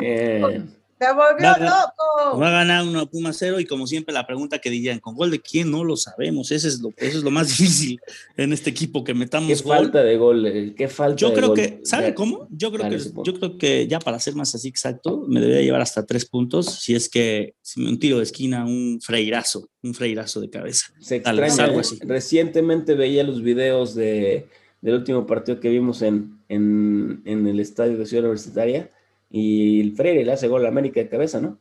[0.00, 2.38] Bien, ¡Te volvió loco!
[2.38, 5.30] Va a ganar una Puma cero y como siempre la pregunta que dirían, ¿con gol
[5.30, 5.70] de quién?
[5.70, 6.50] No lo sabemos.
[6.50, 8.00] Eso es lo, eso es lo más difícil
[8.36, 10.46] en este equipo, que metamos ¿Qué falta de gol?
[10.46, 12.48] Eh, ¿Qué falta Yo creo que, ¿sabe cómo?
[12.50, 15.80] Yo creo, que, yo creo que ya para ser más así exacto, me debería llevar
[15.80, 19.94] hasta tres puntos si es que si me un tiro de esquina, un freirazo, un
[19.94, 20.86] freirazo de cabeza.
[21.00, 21.98] Se extraña, algo así.
[22.00, 24.48] Recientemente veía los videos de,
[24.80, 28.90] del último partido que vimos en, en, en el estadio de Ciudad Universitaria
[29.30, 31.58] y el Freire le hace gol a América de cabeza, ¿no?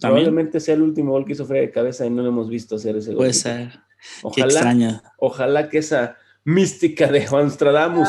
[0.00, 2.76] probablemente sea el último gol que hizo Freire de cabeza y no lo hemos visto
[2.76, 3.18] hacer ese gol.
[3.18, 3.80] Puede ser.
[4.22, 8.08] Ojalá, ojalá que esa mística de Juan Stradamus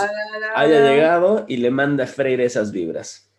[0.55, 3.29] haya llegado y le manda a Freire esas vibras.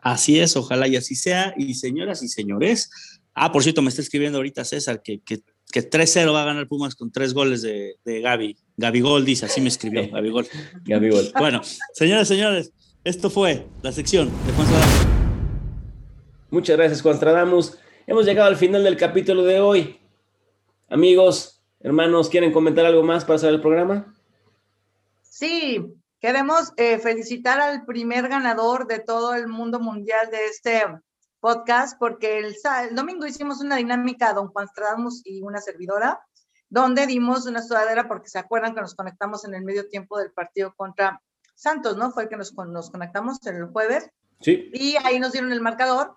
[0.00, 1.54] Así es, ojalá y así sea.
[1.56, 2.90] Y señoras y señores,
[3.34, 5.40] ah, por cierto, me está escribiendo ahorita César que, que,
[5.72, 8.56] que 3-0 va a ganar Pumas con tres goles de, de Gaby.
[8.76, 10.46] Gaby Gol dice, así me escribió, Gaby Gol.
[10.84, 11.32] Gaby Gol.
[11.38, 11.62] Bueno,
[11.94, 12.72] señoras y señores,
[13.08, 15.06] esto fue la sección de Juan Stradamus.
[16.50, 17.78] Muchas gracias, Juan Stradamus.
[18.06, 19.98] Hemos llegado al final del capítulo de hoy.
[20.90, 24.14] Amigos, hermanos, ¿quieren comentar algo más para hacer el programa?
[25.22, 30.82] Sí, queremos eh, felicitar al primer ganador de todo el mundo mundial de este
[31.40, 32.56] podcast, porque el,
[32.94, 36.20] domingo hicimos una dinámica, don Juan Stradamus y una servidora,
[36.68, 40.30] donde dimos una sudadera, porque se acuerdan que nos conectamos en el medio tiempo del
[40.30, 41.22] partido contra
[41.58, 42.12] Santos, ¿no?
[42.12, 44.08] Fue el que nos, nos conectamos el jueves.
[44.40, 44.70] Sí.
[44.72, 46.16] Y ahí nos dieron el marcador.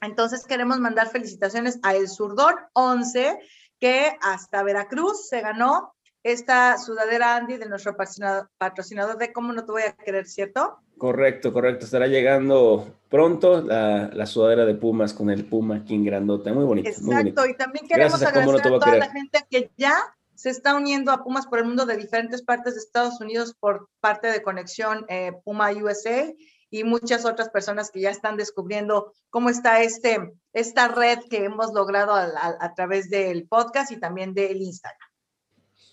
[0.00, 3.38] Entonces queremos mandar felicitaciones a El Surdor 11,
[3.78, 9.72] que hasta Veracruz se ganó esta sudadera Andy de nuestro patrocinador, de Cómo no te
[9.72, 10.78] voy a querer, ¿cierto?
[10.96, 11.84] Correcto, correcto.
[11.84, 16.52] Estará llegando pronto la, sudadera de Pumas con el Puma King Grandota.
[16.52, 16.88] Muy bonito.
[16.88, 19.96] Exacto, y también queremos agradecer a, toda la gente que ya
[20.38, 23.88] se está uniendo a Pumas por el mundo de diferentes partes de Estados Unidos por
[23.98, 26.32] parte de Conexión eh, Puma USA
[26.70, 31.72] y muchas otras personas que ya están descubriendo cómo está este, esta red que hemos
[31.72, 35.08] logrado a, través del podcast y también del Instagram.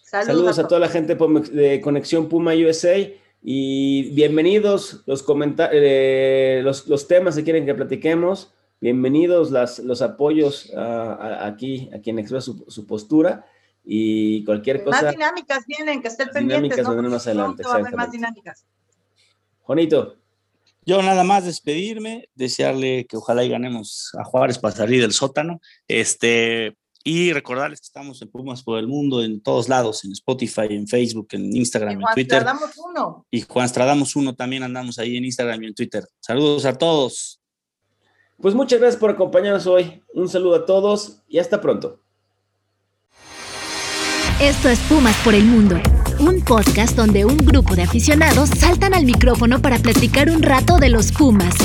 [0.03, 2.97] Saludos, a, toda la gente de Conexión Puma USA
[3.41, 5.25] y bienvenidos los,
[5.71, 8.53] eh, los, los temas que quieren que platiquemos.
[8.79, 13.47] Bienvenidos las, los apoyos aquí a quien expresa su, su postura
[13.85, 15.03] y cualquier cosa.
[15.03, 16.77] Más dinámicas vienen, que estén pendientes.
[16.77, 17.09] Dinámicas ¿no?
[17.09, 17.63] más adelante.
[17.95, 18.65] más dinámicas.
[19.61, 20.17] Juanito.
[20.87, 25.59] Yo nada más despedirme, desearle que ojalá y ganemos a Juárez para salir del sótano.
[25.87, 30.67] Este, y recordarles que estamos en Pumas por el mundo, en todos lados, en Spotify,
[30.69, 32.43] en Facebook, en Instagram, en Twitter.
[32.43, 33.25] Juan Stradamos uno.
[33.31, 36.03] Y Juan Stradamos uno también andamos ahí en Instagram y en Twitter.
[36.19, 37.41] Saludos a todos.
[38.39, 40.03] Pues muchas gracias por acompañarnos hoy.
[40.13, 42.04] Un saludo a todos y hasta pronto.
[44.39, 45.79] Esto es Pumas por el Mundo,
[46.19, 50.89] un podcast donde un grupo de aficionados saltan al micrófono para platicar un rato de
[50.89, 51.55] los Pumas